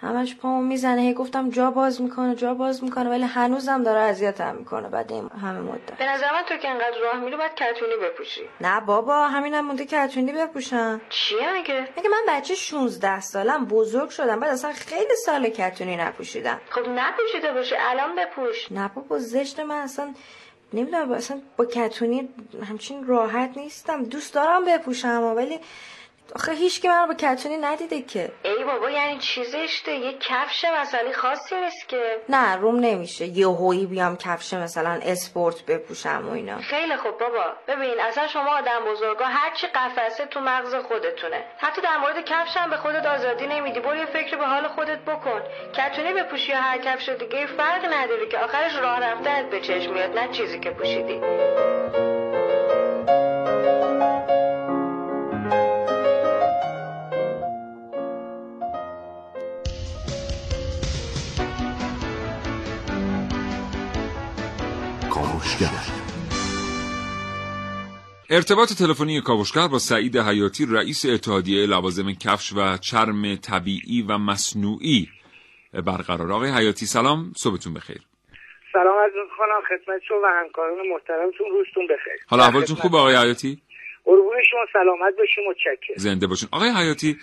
همش 0.00 0.36
پامو 0.36 0.62
می‌زنه 0.62 1.00
هی 1.00 1.14
گفتم 1.14 1.50
جا 1.50 1.70
باز 1.70 2.02
می‌کنه 2.02 2.34
جا 2.34 2.54
باز 2.54 2.84
می‌کنه 2.84 3.10
ولی 3.10 3.22
هنوزم 3.22 3.82
داره 3.82 4.00
اذیتم 4.00 4.56
می‌کنه 4.56 4.88
بعد 4.88 5.12
این 5.12 5.28
همه 5.28 5.60
مدت. 5.60 5.98
به 5.98 6.12
نظر 6.12 6.32
من 6.32 6.42
تو 6.48 6.56
که 6.56 6.68
انقدر 6.68 6.98
راه 7.02 7.20
میری 7.20 7.36
باید 7.36 7.54
کتونی 7.54 7.92
بپوشی. 8.02 8.40
نه 8.60 8.80
بابا 8.80 9.28
همینم 9.28 9.66
مونده 9.66 9.84
کتونی 9.84 10.32
بپوشم. 10.32 11.00
چیه 11.10 11.52
مگه؟ 11.54 11.88
مگه 11.98 12.08
من 12.08 12.22
بچه 12.28 12.54
16 12.54 13.20
سالم 13.20 13.64
بزرگ 13.64 14.10
شدم 14.10 14.40
بعد 14.40 14.50
اصلا 14.50 14.72
خیلی 14.72 15.16
سال 15.24 15.48
کتونی 15.48 15.96
نپوشیدم. 15.96 16.60
خب 16.70 16.88
نپوشیده 16.88 17.52
باشی 17.52 17.74
الان 17.78 18.16
بپوش. 18.16 18.72
نه 18.72 18.90
بابا 18.94 19.18
زشت 19.18 19.60
من 19.60 19.76
اصلا 19.76 20.14
نمی‌دونم 20.72 21.12
اصلا 21.12 21.40
با 21.56 21.64
کتونی 21.64 22.28
همچین 22.70 23.06
راحت 23.06 23.50
نیستم. 23.56 24.04
دوست 24.04 24.34
دارم 24.34 24.64
بپوشم 24.64 25.22
ولی 25.36 25.60
آخه 26.36 26.52
هیچ 26.52 26.82
که 26.82 26.88
من 26.88 27.00
رو 27.00 27.06
با 27.06 27.14
کتونی 27.14 27.56
ندیده 27.56 28.02
که. 28.02 28.30
ای 28.42 28.64
بابا 28.64 28.90
یعنی 28.90 29.18
چیزشته 29.18 29.92
یه 29.92 30.12
کفش 30.12 30.64
مثلا 30.80 31.12
خاصی 31.12 31.54
نیست 31.60 31.88
که. 31.88 32.16
نه 32.28 32.56
روم 32.56 32.76
نمیشه. 32.80 33.26
یه 33.26 33.46
هویی 33.46 33.86
بیام 33.86 34.16
کفش 34.16 34.54
مثلا 34.54 35.00
اسپورت 35.02 35.62
بپوشم 35.62 36.28
و 36.28 36.32
اینا. 36.32 36.58
خیلی 36.58 36.96
خوب 36.96 37.18
بابا. 37.18 37.44
ببین 37.68 38.00
اصلا 38.00 38.26
شما 38.26 38.58
آدم 38.58 38.80
بزرگا 38.92 39.24
هرچی 39.24 39.66
قفسه 39.66 40.26
تو 40.26 40.40
مغز 40.40 40.74
خودتونه. 40.74 41.44
حتی 41.58 41.80
در 41.82 41.96
مورد 41.96 42.24
کفش 42.24 42.56
هم 42.56 42.70
به 42.70 42.76
خودت 42.76 43.06
آزادی 43.06 43.46
نمیدی. 43.46 43.80
برو 43.80 43.96
یه 43.96 44.06
فکر 44.06 44.36
به 44.36 44.46
حال 44.46 44.68
خودت 44.68 44.98
بکن. 44.98 45.40
کتونی 45.74 46.12
بپوشی 46.12 46.52
یا 46.52 46.58
هر 46.58 46.78
کفش 46.78 47.08
دیگه 47.08 47.46
فرق 47.46 47.84
نداره 47.92 48.28
که 48.28 48.38
آخرش 48.38 48.76
راه 48.76 49.00
رفتنت 49.00 49.50
به 49.50 49.60
چشم 49.60 49.92
میاد 49.92 50.18
نه 50.18 50.28
چیزی 50.32 50.60
که 50.60 50.70
پوشیدی. 50.70 51.20
ارتباط 68.30 68.72
تلفنی 68.72 69.20
کاوشگر 69.20 69.68
با 69.68 69.78
سعید 69.78 70.16
حیاتی 70.16 70.66
رئیس 70.70 71.06
اتحادیه 71.06 71.66
لوازم 71.66 72.12
کفش 72.12 72.52
و 72.52 72.76
چرم 72.76 73.36
طبیعی 73.36 74.02
و 74.02 74.18
مصنوعی 74.18 75.08
برقرار. 75.72 76.32
آقای 76.32 76.50
حیاتی 76.50 76.86
سلام 76.86 77.32
صبحتون 77.36 77.74
بخیر. 77.74 77.98
سلام 78.72 78.98
از 78.98 79.12
می‌کنم 79.30 79.60
خدمت 79.68 80.00
شما 80.08 80.16
و 80.16 80.26
همکاران 80.42 80.76
محترمتون 80.92 81.46
روزتون 81.50 81.84
بخیر. 81.84 82.24
حالا 82.26 82.44
احوالتون 82.44 82.76
خوب 82.76 82.94
آقای 82.94 83.16
حیاتی؟ 83.16 83.62
قربون 84.04 84.36
شما 84.50 84.60
سلامت 84.72 85.14
باشیم 85.18 85.44
متشکرم 85.50 85.96
زنده 85.96 86.26
باشین. 86.26 86.48
آقای 86.52 86.68
حیاتی 86.68 87.16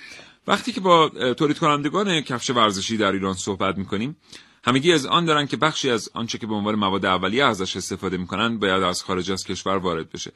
وقتی 0.47 0.71
که 0.71 0.81
با 0.81 1.09
تولید 1.37 1.59
کنندگان 1.59 2.21
کفش 2.21 2.49
ورزشی 2.49 2.97
در 2.97 3.11
ایران 3.11 3.33
صحبت 3.33 3.77
می‌کنیم 3.77 4.17
همگی 4.67 4.93
از 4.93 5.05
آن 5.05 5.25
دارن 5.25 5.45
که 5.45 5.57
بخشی 5.57 5.89
از 5.89 6.09
آنچه 6.15 6.37
که 6.37 6.47
به 6.47 6.53
عنوان 6.53 6.75
مواد 6.75 7.05
اولیه 7.05 7.45
ازش 7.45 7.75
استفاده 7.75 8.17
می‌کنن 8.17 8.59
باید 8.59 8.83
از 8.83 9.03
خارج 9.03 9.31
از 9.31 9.47
کشور 9.47 9.77
وارد 9.77 10.11
بشه. 10.13 10.31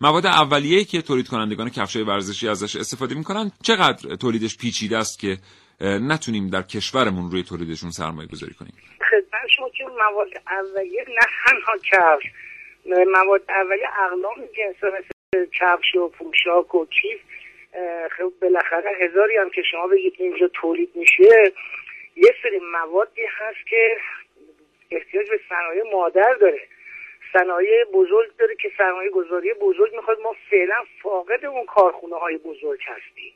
مواد 0.00 0.26
اولیه‌ای 0.26 0.84
که 0.84 1.02
تولید 1.02 1.28
کنندگان 1.28 1.70
کفشای 1.70 2.02
ورزشی 2.02 2.48
ازش 2.48 2.76
استفاده 2.76 3.14
می‌کنن 3.14 3.50
چقدر 3.62 4.14
تولیدش 4.16 4.56
پیچیده 4.56 4.98
است 4.98 5.18
که 5.20 5.38
نتونیم 5.80 6.50
در 6.50 6.62
کشورمون 6.62 7.30
روی 7.30 7.42
تولیدشون 7.42 7.90
سرمایه 7.90 8.28
گذاری 8.28 8.54
کنیم؟ 8.54 8.72
خدمت 9.10 9.46
شما 9.56 9.68
که 9.68 9.84
مواد 9.84 10.28
اولیه 10.46 11.04
نه 11.08 11.26
تنها 11.44 11.76
کفش 11.90 12.24
مواد 12.86 13.42
اولیه 13.48 13.88
اقلام 14.06 14.36
جنس 14.56 14.92
مثل 14.94 15.46
کفش 15.60 15.94
و 15.94 16.08
پوشاک 16.08 16.74
و 16.74 16.86
کیف 16.86 17.20
خب 18.16 18.32
بالاخره 18.42 18.90
هزاری 19.00 19.36
هم 19.36 19.50
که 19.50 19.62
شما 19.70 19.86
بگید 19.86 20.14
اینجا 20.18 20.50
تولید 20.54 20.90
میشه 20.94 21.52
یه 22.16 22.34
سری 22.42 22.58
موادی 22.58 23.22
هست 23.38 23.66
که 23.66 23.96
احتیاج 24.90 25.30
به 25.30 25.40
صنایع 25.48 25.82
مادر 25.92 26.32
داره. 26.32 26.60
صنایع 27.32 27.84
بزرگ 27.84 28.36
داره 28.36 28.54
که 28.54 28.70
سرمایه 28.78 29.10
گذاری 29.10 29.54
بزرگ 29.54 29.96
می‌خواد. 29.96 30.20
ما 30.20 30.36
فعلا 30.50 30.84
فاقد 31.02 31.44
اون 31.44 31.66
کارخونه 31.66 32.16
های 32.16 32.36
بزرگ 32.36 32.80
هستیم. 32.86 33.32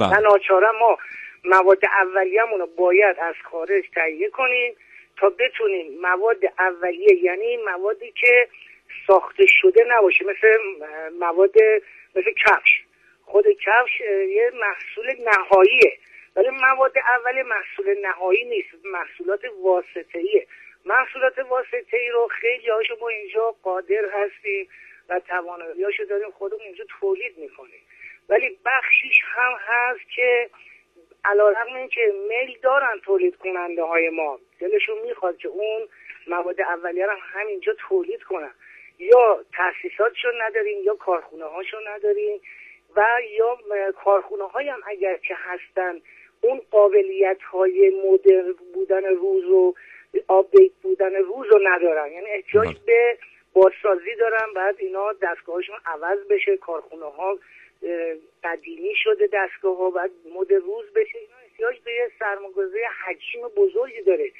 و 0.00 0.08
بله. 0.08 0.20
ناچارا 0.20 0.72
ما 0.72 0.98
مواد 1.44 1.84
اولیه‌مون 1.84 2.60
رو 2.60 2.66
باید 2.66 3.16
از 3.18 3.34
خارج 3.44 3.84
تهیه 3.94 4.30
کنیم 4.30 4.76
تا 5.16 5.30
بتونیم 5.30 6.00
مواد 6.00 6.44
اولیه 6.58 7.24
یعنی 7.24 7.56
موادی 7.56 8.12
که 8.12 8.48
ساخته 9.06 9.46
شده 9.46 9.84
نباشه 9.88 10.24
مثل 10.24 10.58
مواد 11.20 11.54
مثل 12.14 12.30
کفش. 12.46 12.82
خود 13.24 13.44
کفش 13.48 14.00
یه 14.28 14.52
محصول 14.54 15.16
نهاییه. 15.24 15.98
ولی 16.36 16.50
مواد 16.50 16.98
اول 16.98 17.42
محصول 17.42 17.94
نهایی 18.02 18.44
نیست 18.44 18.68
محصولات 18.84 19.40
واسطه‌ایه. 19.62 20.46
محصولات 20.84 21.38
واسطه‌ای 21.38 22.08
رو 22.08 22.28
خیلی 22.30 22.68
هاشو 22.68 22.96
ما 23.00 23.08
اینجا 23.08 23.54
قادر 23.62 24.04
هستیم 24.12 24.68
و 25.08 25.20
تواناییاشو 25.20 26.04
داریم 26.04 26.30
خودمون 26.30 26.62
اینجا 26.62 26.84
تولید 27.00 27.38
می‌کنیم. 27.38 27.80
ولی 28.28 28.58
بخشیش 28.64 29.22
هم 29.24 29.52
هست 29.66 30.10
که 30.16 30.50
علا 31.24 31.48
رقم 31.48 31.88
که 31.88 32.14
میل 32.28 32.58
دارن 32.62 33.00
تولید 33.04 33.36
کننده 33.36 33.82
های 33.82 34.08
ما. 34.08 34.38
دلشون 34.60 34.98
می‌خواد 34.98 35.36
که 35.36 35.48
اون 35.48 35.88
مواد 36.26 36.60
اولیه 36.60 37.06
رو 37.06 37.12
همینجا 37.12 37.72
تولید 37.88 38.22
کنن. 38.22 38.52
یا 38.98 39.44
تاسیساتشو 39.56 40.28
نداریم 40.42 40.84
یا 40.84 40.94
کارخونه 40.94 41.44
هاشو 41.44 41.76
نداریم 41.86 42.40
و 42.96 43.06
یا 43.38 43.58
کارخونه 43.92 44.44
های 44.44 44.68
هم 44.68 44.80
اگر 44.86 45.16
که 45.16 45.34
هستن 45.34 46.00
اون 46.40 46.60
قابلیت 46.70 47.42
های 47.42 47.92
مدرن 48.04 48.54
بودن 48.74 49.04
روز 49.04 49.44
و 49.44 49.74
آپدیت 50.28 50.72
بودن 50.82 51.14
روز 51.14 51.46
رو 51.46 51.60
ندارن. 51.62 52.12
یعنی 52.12 52.26
احتیاج 52.26 52.68
بله. 52.68 52.78
به 52.86 53.18
بازسازی 53.52 54.14
دارن. 54.18 54.52
بعد 54.54 54.74
اینا 54.78 55.12
دستگاهشون 55.12 55.76
عوض 55.86 56.18
بشه. 56.30 56.56
کارخونه 56.56 57.04
ها 57.04 57.38
قدیمی 58.44 58.94
شده 59.04 59.28
دستگاه 59.32 59.76
ها 59.76 59.90
بعد 59.90 60.10
مد 60.34 60.52
روز 60.52 60.92
بشه. 60.94 61.18
اینا 61.18 61.36
احتیاج 61.50 61.80
به 61.84 61.92
یه 61.92 62.10
سرمایه‌گذاری 62.18 62.84
حجم 63.04 63.48
بزرگی 63.56 64.02
داره 64.02 64.30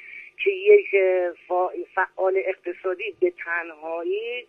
که 0.43 0.49
یک 0.51 0.89
فعال 1.95 2.41
اقتصادی 2.45 3.15
به 3.19 3.33
تنهایی 3.45 4.47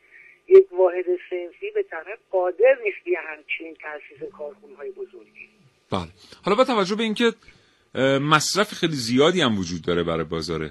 یک 0.48 0.72
واحد 0.72 1.04
سنفی 1.30 1.70
به 1.70 1.82
تنهایی 1.82 2.16
قادر 2.30 2.78
نیست 2.84 2.96
به 3.04 3.18
همچین 3.18 3.74
تاسیس 3.74 4.30
کارخونه 4.32 4.76
های 4.76 4.90
بزرگی. 4.90 5.48
بله. 5.92 6.08
حالا 6.44 6.56
با 6.56 6.64
توجه 6.64 6.96
به 6.96 7.02
اینکه 7.02 7.32
مصرف 8.34 8.68
خیلی 8.80 8.92
زیادی 9.08 9.40
هم 9.40 9.58
وجود 9.58 9.80
داره 9.86 10.02
برای 10.02 10.24
بازار 10.24 10.70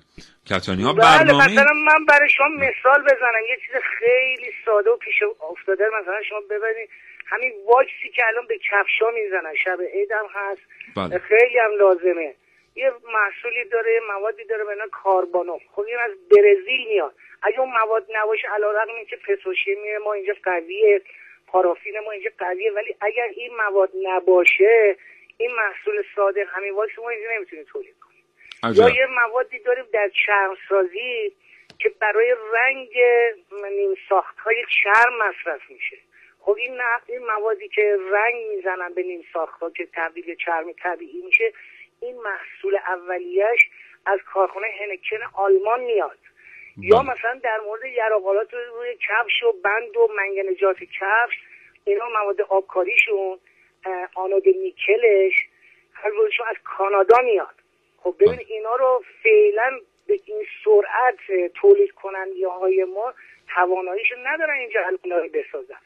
کتانی 0.49 0.84
ها 0.84 0.93
بله 0.93 1.01
برنامه 1.01 1.45
مثلا 1.45 1.73
من 1.73 2.06
برای 2.06 2.30
شما 2.38 2.47
مثال 2.47 3.01
بزنم. 3.03 3.43
یه 3.49 3.58
چیز 3.63 3.75
خیلی 3.99 4.51
ساده 4.65 4.89
و 4.89 4.97
پیش 4.97 5.15
افتاده 5.51 5.84
مثلا 6.01 6.23
شما 6.30 6.39
ببینید. 6.39 6.89
همین 7.25 7.53
واکسی 7.67 8.10
که 8.15 8.21
الان 8.27 8.45
به 8.47 8.58
کفشا 8.58 9.10
می‌زنن. 9.19 9.53
شب 9.63 9.77
عید 9.93 10.12
هم 10.12 10.27
هست. 10.36 10.62
بله. 10.95 11.19
خیلی 11.19 11.58
هم 11.65 11.71
لازمه. 11.80 12.34
یه 12.75 12.91
محصولی 13.15 13.63
داره 13.71 13.91
موادی 14.13 14.43
داره 14.49 14.63
به 14.65 14.75
نام 14.75 14.89
کاربانو. 15.03 15.58
خب 15.73 15.82
این 15.82 15.97
از 16.08 16.12
برزیل 16.32 16.88
میاد. 16.89 17.13
اگه 17.41 17.60
اون 17.60 17.69
مواد 17.69 18.06
نباشه 18.15 18.47
علیرغم 18.56 18.95
اینکه 18.97 19.17
پتروشیمی 19.27 19.97
ما 20.06 20.13
اینجا 20.13 20.34
قویه. 20.43 21.01
پارافین 21.58 22.00
ما 22.06 22.12
اینجا 22.12 22.32
قویه 22.38 22.72
ولی 22.72 22.96
اگر 23.02 23.28
این 23.36 23.52
مواد 23.56 23.89
نباشه 24.04 24.96
این 25.38 25.52
محصول 25.56 26.04
ساده 26.15 26.46
همین 26.46 26.74
واکس 26.74 27.00
ما 27.00 27.10
اینجا 27.10 27.30
نمی‌تونیم 27.36 27.65
تولید 27.65 27.96
کنیم 28.00 28.24
یا. 28.63 28.89
یه 28.89 29.06
موادی 29.06 29.60
داریم 29.60 29.86
در 29.93 30.12
چرمسازی 30.26 31.34
که 31.80 31.89
برای 31.89 32.36
رنگ 32.54 32.89
نیم 33.72 33.96
ساخت 34.10 34.39
های 34.39 34.65
چرم 34.84 35.13
مصرف 35.17 35.70
میشه 35.70 35.98
خب 36.39 36.56
این, 36.58 36.82
این 37.08 37.26
موادی 37.26 37.67
که 37.67 37.98
رنگ 38.12 38.36
می‌زنن 38.56 38.93
به 38.93 39.04
نیم 39.04 39.24
ساخت 39.34 39.62
ها 39.62 39.70
که 39.70 39.88
تبدیل 39.93 40.36
چرم 40.36 40.72
طبیعی 40.84 41.22
میشه 41.26 41.54
این 42.02 42.17
محصول 42.22 42.76
اولیش 42.88 43.70
از 44.06 44.20
کارخانه 44.34 44.67
هنکن 44.80 45.26
آلمان 45.34 45.80
میاد 45.80 46.17
یا 46.78 47.00
بله. 47.00 47.12
مثلا 47.12 47.39
در 47.43 47.60
مورد 47.65 47.86
یراقالات 47.86 48.54
روی 48.54 48.98
کفش 49.08 49.43
و 49.43 49.52
بند 49.63 49.98
و 49.98 50.08
منگنجات 50.17 50.78
کفش 50.78 51.36
اینا 51.88 52.10
مواد 52.10 52.41
آبکاریشون 52.41 53.39
آنود 54.15 54.47
نیکلش 54.47 55.34
هر 55.93 56.12
از 56.50 56.56
کانادا 56.63 57.21
میاد. 57.21 57.56
خب 57.97 58.15
ببین. 58.19 58.39
اینا 58.47 58.76
رو 58.76 59.04
فعلا 59.23 59.80
به 60.08 60.19
این 60.26 60.45
سرعت 60.65 61.50
تولید 61.54 61.91
کننده 61.91 62.47
های 62.47 62.84
ما 62.84 63.13
تواناییشو 63.56 64.15
ندارن 64.23 64.60
اینجا 64.60 64.80
الان 64.86 65.28
بسازن. 65.28 65.78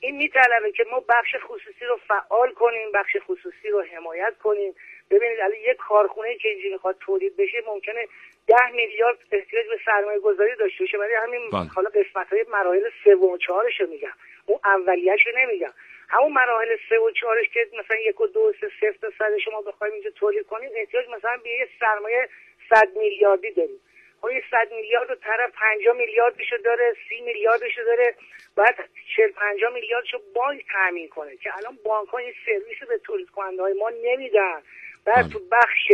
این 0.00 0.16
میطلبه 0.16 0.72
که 0.76 0.84
ما 0.90 1.04
بخش 1.08 1.36
خصوصی 1.44 1.84
رو 1.84 1.98
فعال 2.08 2.52
کنیم 2.52 2.92
بخش 2.92 3.16
خصوصی 3.26 3.68
رو 3.68 3.82
حمایت 3.82 4.34
کنیم. 4.42 4.74
ببینید 5.10 5.40
الان 5.40 5.58
یک 5.58 5.76
کارخونه 5.76 6.36
که 6.36 6.48
اینجا 6.48 6.68
می‌خواد 6.70 6.96
تولید 7.00 7.36
بشه 7.36 7.62
ممکنه 7.66 8.08
ده 8.46 8.70
میلیارد 8.74 9.18
احتیاج 9.32 9.66
به 9.66 9.78
سرمایه 9.84 10.18
گذاری 10.18 10.56
داشته 10.56 10.84
باشه. 10.84 10.98
ولی 10.98 11.14
همین 11.14 11.50
بله. 11.50 11.68
حالا 11.74 11.90
قسمت 11.90 12.32
های 12.32 12.44
مراحل 12.48 12.90
سوم 13.04 13.30
و 13.30 13.38
چهارش 13.38 13.80
رو 13.80 13.86
میگم. 13.86 14.12
اون 14.46 14.58
اولیش 14.64 15.26
رو 15.26 15.32
نمیگم. 15.38 15.72
همون 16.08 16.32
مراحل 16.32 16.76
سه 16.88 16.98
و 16.98 17.10
چهارش 17.10 17.48
که 17.48 17.68
مثلا 17.78 17.96
یک 17.96 18.20
و 18.20 18.26
دو 18.26 18.40
و 18.40 18.52
سه 18.60 18.68
صفر 18.80 18.98
تا 19.00 19.10
صد 19.18 19.38
شما 19.44 19.62
بخوایم 19.62 19.92
اینجا 19.92 20.10
تولید 20.10 20.46
کنیم 20.46 20.70
احتیاج 20.74 21.08
مثلا 21.08 21.36
به 21.44 21.50
یه 21.50 21.68
سرمایه 21.80 22.28
صد 22.70 22.88
میلیاردی 22.96 23.50
داریم. 23.50 23.80
خب 24.20 24.30
یه 24.30 24.42
صد 24.50 24.72
میلیارد 24.72 25.08
رو 25.10 25.14
طرف 25.14 25.50
پنجاه 25.52 25.96
میلیاردشو 25.96 26.56
داره 26.56 26.96
سی 27.08 27.20
میلیاردشو 27.20 27.84
داره 27.84 28.14
باید 28.56 28.74
چل 29.16 29.30
پنجاه 29.30 29.72
میلیاردشو 29.74 30.18
بانک 30.34 30.64
تامین 30.72 31.08
کنه 31.08 31.36
که 31.36 31.56
الان 31.56 31.78
بانک 31.84 32.08
ها 32.08 32.18
این 32.18 32.32
سرویس 32.46 32.76
رو 32.80 32.88
به 32.88 32.98
تولید 32.98 33.30
کننده 33.30 33.62
های 33.62 33.72
ما 33.72 33.90
نمیدن. 34.04 34.62
بعد. 35.04 35.28
تو 35.32 35.38
بخش 35.38 35.92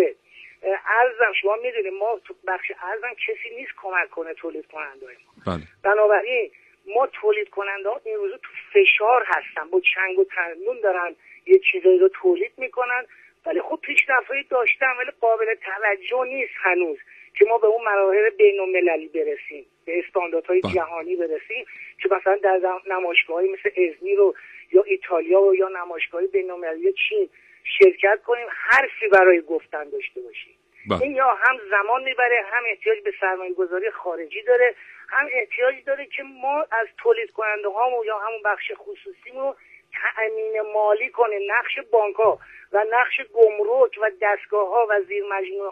ارزم 0.87 1.33
شما 1.41 1.57
می‌دونید 1.57 1.93
ما 1.93 2.21
تو 2.25 2.35
بخش 2.47 2.73
ارزم 2.83 3.15
کسی 3.15 3.55
نیست 3.57 3.73
کمک 3.83 4.11
کنه 4.11 4.35
تولید 4.35 4.67
کننده 4.67 5.07
های 5.07 5.15
ما. 5.15 5.53
بله. 5.53 5.62
بنابراین 5.85 6.51
ما 6.87 7.07
تولید 7.07 7.49
کننده 7.49 7.88
ها 7.88 8.01
این 8.05 8.16
روزا 8.16 8.37
تو 8.37 8.49
فشار 8.73 9.25
هستن 9.27 9.71
با 9.71 9.81
چنگ 9.95 10.18
و 10.18 10.25
تنون 10.25 10.81
دارن 10.83 11.16
یه 11.47 11.61
چیزایی 11.73 11.99
رو 11.99 12.09
تولید 12.09 12.53
می‌کنن 12.57 13.07
ولی 13.47 13.61
خب 13.61 13.79
پیشرفتهایی 13.83 14.42
داشتن 14.42 14.97
ولی 14.99 15.11
قابل 15.21 15.55
توجه 15.55 16.25
نیست 16.25 16.53
هنوز 16.57 16.99
که 17.38 17.45
ما 17.45 17.59
به 17.59 17.66
اون 17.66 17.85
مراحل 17.85 18.31
بین 18.31 18.61
المللی 18.61 19.09
برسیم 19.09 19.66
به 19.85 19.99
استانداردهای 19.99 20.61
بله. 20.61 20.73
جهانی 20.73 21.16
برسیم 21.16 21.64
که 22.03 22.09
مثلا 22.14 22.37
در 22.37 22.61
نمایشگاهی 22.87 23.49
مثل 23.49 23.71
ازمیر 23.71 24.18
رو 24.18 24.35
یا 24.73 24.83
ایتالیا 24.83 25.40
و 25.40 25.55
یا 25.55 25.68
نمایشگاهی 25.68 26.27
بین 26.27 26.51
المللی 26.51 26.92
چین 27.09 27.29
شرکت 27.79 28.23
کنیم 28.23 28.47
حرفی 28.51 29.09
برای 29.09 29.40
گفتن 29.40 29.90
داشته 29.90 30.21
باشیم 30.21 30.55
بله. 30.90 31.03
این 31.03 31.16
یا 31.16 31.29
هم 31.29 31.59
زمان 31.71 32.05
می‌بره 32.05 32.45
هم 32.53 32.62
احتیاج 32.71 32.99
به 33.05 33.12
سرمایه 33.21 33.55
گذاری 33.55 33.90
خارجی 33.90 34.42
داره 34.42 34.75
هم 35.12 35.27
احتیاج 35.33 35.85
داره 35.85 36.07
که 36.07 36.22
ما 36.22 36.66
از 36.70 36.87
تولید 36.98 37.31
کننده 37.31 37.68
هامون 37.68 38.07
یا 38.07 38.18
همون 38.18 38.42
بخش 38.44 38.72
خصوصی 38.77 39.31
رو 39.35 39.57
تأمین 40.01 40.61
مالی 40.75 41.09
کنه. 41.11 41.38
نقش 41.48 41.90
بانک 41.92 42.16
ها 42.16 42.38
و 42.72 42.85
نقش 42.90 43.16
گمرک 43.35 43.98
و 44.03 44.11
دستگاه 44.22 44.68
ها 44.68 44.87
و 44.90 45.01
زیر 45.09 45.25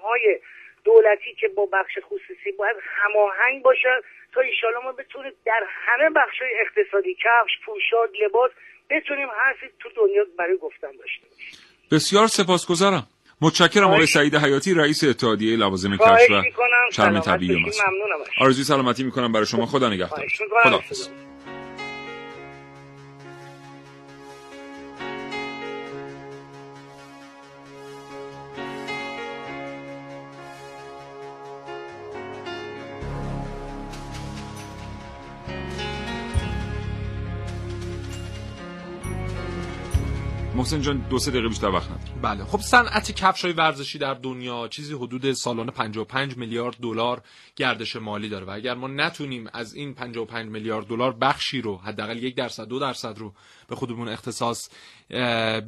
های 0.02 0.40
دولتی 0.84 1.34
که 1.40 1.48
با 1.48 1.66
بخش 1.72 1.98
خصوصی 2.02 2.52
باید 2.58 2.76
هماهنگ 2.84 3.62
باشن 3.62 4.00
تا 4.34 4.40
ایشالا 4.40 4.80
ما 4.80 4.92
بتونیم 4.92 5.32
در 5.44 5.62
همه 5.68 6.10
بخش 6.10 6.42
های 6.42 6.50
اقتصادی 6.60 7.14
کفش 7.14 7.52
پوشاک 7.64 8.10
لباس 8.22 8.50
بتونیم 8.90 9.28
حرفی 9.28 9.66
تو 9.80 9.88
دنیا 9.96 10.24
برای 10.38 10.56
گفتن 10.56 10.92
داشته 10.96 11.26
باشیم. 11.30 11.58
بسیار 11.92 12.26
سپاسگزارم. 12.26 13.06
متشکرم 13.40 13.84
آقای 13.84 14.06
سعید 14.06 14.36
حیاتی 14.36 14.74
رئیس 14.74 15.04
اتحادیه 15.04 15.56
لوازم 15.56 15.96
کفش 15.96 16.30
و 16.30 16.42
چرم 16.92 17.20
طبیعی. 17.20 17.52
ممنونم. 17.52 18.24
آرزوی 18.40 18.64
سلامتی 18.64 19.02
می‌کنم 19.02 19.32
برای 19.32 19.46
شما. 19.46 19.66
خدا 19.66 19.88
نگهدار. 19.88 20.08
خواهش 20.08 20.38
محسن 40.72 40.82
جان 40.82 40.98
دو 41.10 41.18
سه 41.18 41.30
دقیقه 41.30 41.48
بیشتر 41.48 41.68
وقت 41.68 41.90
نداریم 41.90 42.22
بله. 42.22 42.44
خب 42.44 42.60
صنعت 42.60 43.12
کفش 43.12 43.44
های 43.44 43.52
ورزشی 43.54 43.98
در 43.98 44.14
دنیا 44.14 44.68
چیزی 44.68 44.94
حدود 44.94 45.32
سالانه 45.32 45.72
55 45.72 46.36
میلیارد 46.36 46.76
دلار 46.82 47.22
گردش 47.56 47.96
مالی 47.96 48.28
داره 48.28 48.46
و 48.46 48.50
اگر 48.50 48.74
ما 48.74 48.88
نتونیم 48.88 49.48
از 49.52 49.74
این 49.74 49.94
55 49.94 50.50
میلیارد 50.50 50.86
دلار 50.86 51.12
بخشی 51.12 51.60
رو 51.60 51.76
حداقل 51.76 52.22
یک 52.22 52.36
درصد 52.36 52.64
دو 52.68 52.78
درصد 52.78 53.18
رو 53.18 53.32
به 53.70 53.76
خودمون 53.76 54.08
اختصاص 54.08 54.68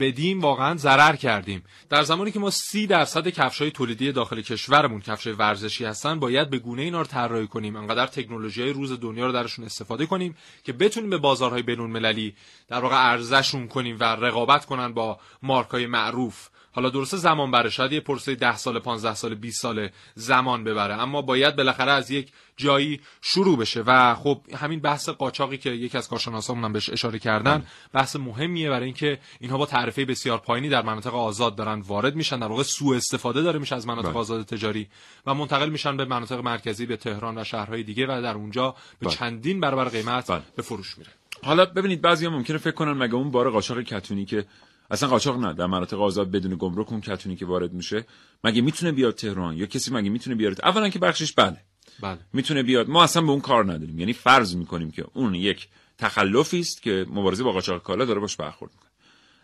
بدیم 0.00 0.40
واقعا 0.40 0.76
ضرر 0.76 1.16
کردیم. 1.16 1.62
در 1.90 2.02
زمانی 2.02 2.30
که 2.30 2.38
ما 2.38 2.50
سی 2.50 2.86
درصد 2.86 3.28
کفش 3.28 3.60
های 3.60 3.70
تولیدی 3.70 4.12
داخل 4.12 4.40
کشورمون 4.40 5.00
کفش 5.00 5.26
ورزشی 5.26 5.84
هستن 5.84 6.18
باید 6.20 6.50
به 6.50 6.58
گونه 6.58 6.82
اینا 6.82 6.98
رو 7.00 7.06
طراحی 7.06 7.46
کنیم. 7.46 7.76
انقدر 7.76 8.06
تکنولوژی 8.06 8.62
های 8.62 8.72
روز 8.72 9.00
دنیا 9.00 9.26
رو 9.26 9.32
درشون 9.32 9.64
استفاده 9.64 10.06
کنیم 10.06 10.36
که 10.64 10.72
بتونیم 10.72 11.10
به 11.10 11.18
بازارهای 11.18 11.62
بین 11.62 11.80
المللی 11.80 12.34
در 12.68 12.80
واقع 12.80 13.10
ارزششون 13.10 13.68
کنیم 13.68 13.96
و 14.00 14.04
رقابت 14.04 14.64
کنن 14.66 14.92
با 14.94 15.20
مارک 15.42 15.68
های 15.68 15.86
معروف. 15.86 16.48
حالا 16.72 16.90
درسته 16.90 17.16
زمان 17.16 17.50
بره 17.50 17.70
شاید 17.70 17.92
یه 17.92 18.00
پرسه 18.00 18.34
10 18.34 18.56
سال 18.56 18.78
15 18.78 19.14
سال 19.14 19.34
20 19.34 19.62
سال 19.62 19.88
زمان 20.14 20.64
ببره 20.64 20.94
اما 20.94 21.22
باید 21.22 21.56
بالاخره 21.56 21.92
از 21.92 22.10
یک 22.10 22.32
جایی 22.56 23.00
شروع 23.20 23.58
بشه 23.58 23.82
و 23.86 24.14
خب 24.14 24.40
همین 24.54 24.80
بحث 24.80 25.08
قاچاقی 25.08 25.58
که 25.58 25.70
یکی 25.70 25.98
از 25.98 26.08
کارشناسامون 26.08 26.64
هم 26.64 26.72
بهش 26.72 26.90
اشاره 26.90 27.18
کردن 27.18 27.66
بحث 27.92 28.16
مهمیه 28.16 28.70
برای 28.70 28.84
اینکه 28.84 29.18
اینها 29.40 29.58
با 29.58 29.66
تعرفه 29.66 30.04
بسیار 30.04 30.38
پایینی 30.38 30.68
در 30.68 30.82
مناطق 30.82 31.14
آزاد 31.14 31.56
دارن 31.56 31.80
وارد 31.80 32.14
میشن 32.14 32.38
در 32.38 32.46
واقع 32.46 32.62
سوء 32.62 32.96
استفاده 32.96 33.42
داره 33.42 33.58
میشه 33.58 33.76
از 33.76 33.86
مناطق 33.86 34.08
بله. 34.08 34.18
آزاد 34.18 34.46
تجاری 34.46 34.88
و 35.26 35.34
منتقل 35.34 35.68
میشن 35.68 35.96
به 35.96 36.04
مناطق 36.04 36.40
مرکزی 36.40 36.86
به 36.86 36.96
تهران 36.96 37.38
و 37.38 37.44
شهرهای 37.44 37.82
دیگه 37.82 38.06
و 38.06 38.22
در 38.22 38.34
اونجا 38.34 38.70
به 38.70 39.06
بله. 39.06 39.14
چندین 39.14 39.60
برابر 39.60 39.84
قیمت 39.84 40.30
بله. 40.30 40.42
به 40.56 40.62
فروش 40.62 40.98
میره 40.98 41.10
حالا 41.44 41.64
ببینید 41.64 42.00
بعضی 42.00 42.28
ممکنه 42.28 42.58
فکر 42.58 42.74
کنن 42.74 42.92
مگه 42.92 43.14
اون 43.14 43.30
بار 43.30 43.50
قاچاق 43.50 43.80
کتونی 43.82 44.24
که 44.24 44.44
اصلا 44.92 45.08
قاچاق 45.08 45.38
نه 45.38 45.52
در 45.52 45.66
مناطق 45.66 46.00
آزاد 46.00 46.30
بدون 46.30 46.56
گمرک 46.58 46.92
اون 46.92 47.00
کتونی 47.00 47.36
که 47.36 47.46
وارد 47.46 47.72
میشه 47.72 48.04
مگه 48.44 48.62
می‌تونه 48.62 48.92
بیاد 48.92 49.14
تهران؟ 49.14 49.56
یا 49.56 49.66
کسی 49.66 49.90
مگه 49.94 50.10
می‌تونه 50.10 50.36
بیاد 50.36 50.60
اولا 50.62 50.88
که 50.88 50.98
بخشش 50.98 51.32
بله. 51.32 51.56
بله. 52.00 52.18
می‌تونه 52.32 52.62
بیاد. 52.62 52.88
ما 52.88 53.02
اصلا 53.02 53.22
به 53.22 53.30
اون 53.30 53.40
کار 53.40 53.72
نداریم. 53.72 53.98
یعنی 53.98 54.12
فرض 54.12 54.56
می‌کنیم 54.56 54.90
که 54.90 55.04
اون 55.12 55.34
یک 55.34 55.68
تخلفی 55.98 56.60
است 56.60 56.82
که 56.82 57.06
مبارزه 57.10 57.44
با 57.44 57.52
قاچاق 57.52 57.82
کالا 57.82 58.04
داره 58.04 58.20
باش 58.20 58.36
برخورد 58.36 58.72
می‌کنه. 58.72 58.90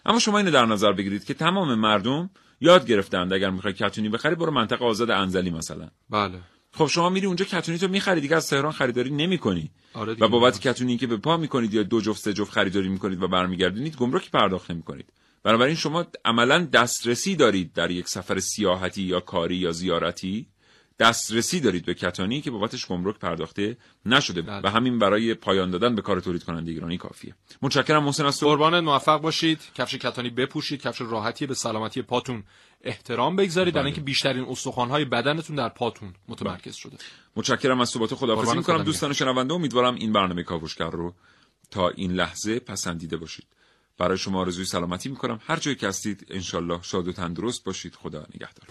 اما 0.07 0.19
شما 0.19 0.39
اینو 0.39 0.51
در 0.51 0.67
نظر 0.67 0.93
بگیرید 0.93 1.25
که 1.25 1.35
تمام 1.35 1.75
مردم 1.75 2.31
یاد 2.61 2.87
گرفتند 2.87 3.33
اگر 3.33 3.51
می‌خوای 3.51 3.75
کتونی 3.75 4.09
بخری 4.09 4.35
برو 4.35 4.51
منطقه 4.51 4.85
آزاد 4.85 5.11
انزلی 5.11 5.51
مثلا. 5.51 5.89
بله. 6.11 6.41
خب 6.73 6.87
شما 6.87 7.09
میری 7.11 7.27
اونجا 7.27 7.45
کتونی 7.45 7.79
تو 7.79 7.89
می‌خری 7.89 8.21
دیگه 8.21 8.37
از 8.37 8.49
تهران 8.49 8.73
خریداری 8.73 9.11
نمی‌کنی. 9.11 9.71
آره. 9.95 10.17
و 10.21 10.29
بابت 10.29 10.61
کتونی 10.61 10.97
که 10.97 11.07
به 11.07 11.17
پا 11.17 11.37
می‌کنید 11.37 11.75
یا 11.75 11.83
دو 11.83 12.01
جفت 12.01 12.21
سه 12.21 12.33
جفت 12.33 12.53
خریداری 12.53 12.89
می‌کنید 12.89 13.23
و 13.23 13.29
برمیگردونید 13.29 13.97
گمرکی 13.97 14.31
پرداخت 14.31 14.71
نمی‌کنید. 14.71 15.13
بنابراین 15.42 15.77
شما 15.77 16.07
عملا 16.24 16.64
دسترسی 16.64 17.37
دارید 17.37 17.72
در 17.72 17.90
یک 17.90 18.09
سفر 18.09 18.38
سیاحتی 18.38 19.03
یا 19.03 19.20
کاری 19.20 19.57
یا 19.57 19.72
زیارتی. 19.72 20.46
دسترسی 20.98 21.61
دارید 21.61 21.85
به 21.85 21.94
کتانی 21.94 22.40
که 22.40 22.51
بابتش 22.51 22.87
گمرک 22.87 23.18
پرداخته 23.18 23.77
نشده. 24.07 24.42
بله. 24.42 24.61
و 24.64 24.70
همین 24.70 24.98
برای 24.98 25.35
پایان 25.35 25.70
دادن 25.70 25.94
به 25.94 26.03
کار 26.03 26.20
تولید 26.20 26.44
کننده 26.44 26.70
ایرانی 26.70 26.98
کافیه. 26.98 27.35
متشکرم 27.62 28.05
محسن 28.05 28.27
از 28.27 28.40
تو 28.40 28.46
قربانت 28.46 28.83
موفق 28.83 29.20
باشید. 29.20 29.61
کفش 29.74 29.94
کتانی 29.94 30.31
بپوشید. 30.31 30.83
کفش 30.83 31.01
راحتی 31.01 31.46
به 31.46 31.55
سلامتی 31.55 32.03
پاتون 32.03 32.44
احترام 32.83 33.37
بگذارید. 33.37 33.74
در 33.74 33.81
بله. 33.81 33.87
اینکه 33.87 34.01
بیشترین 34.01 34.44
استخوان‌های 34.44 35.05
بدنتون 35.05 35.57
در 35.57 35.68
پاتون 35.68 36.14
متمرکز 36.29 36.74
شده. 36.74 36.96
متشکرم 37.37 37.81
از 37.81 37.88
صحبت 37.88 38.14
خداحافظی 38.14 38.46
قربان 38.46 38.59
می‌کنم. 38.59 38.83
دوستان 38.83 39.12
شنونده 39.12 39.55
امیدوارم 39.55 39.94
این 39.94 40.12
برنامه 40.12 40.42
کاوشگر 40.42 40.90
رو 40.90 41.14
تا 41.70 41.88
این 41.88 42.12
لحظه 42.12 42.59
پسندیده 42.59 43.16
باشید. 43.16 43.46
برای 43.99 44.19
شما 44.19 44.41
آرزوی 44.41 44.65
سلامتی 44.65 45.09
می‌کنم. 45.09 45.41
هر 45.47 45.57
جایی 45.57 45.77
که 45.77 45.89
هستید 45.89 46.27
انشالله 46.31 46.83
شاد 46.83 47.09
و 47.09 47.13
تندرست 47.13 47.65
باشید. 47.65 47.95
خدا 47.95 48.27
نگهدار. 48.35 48.69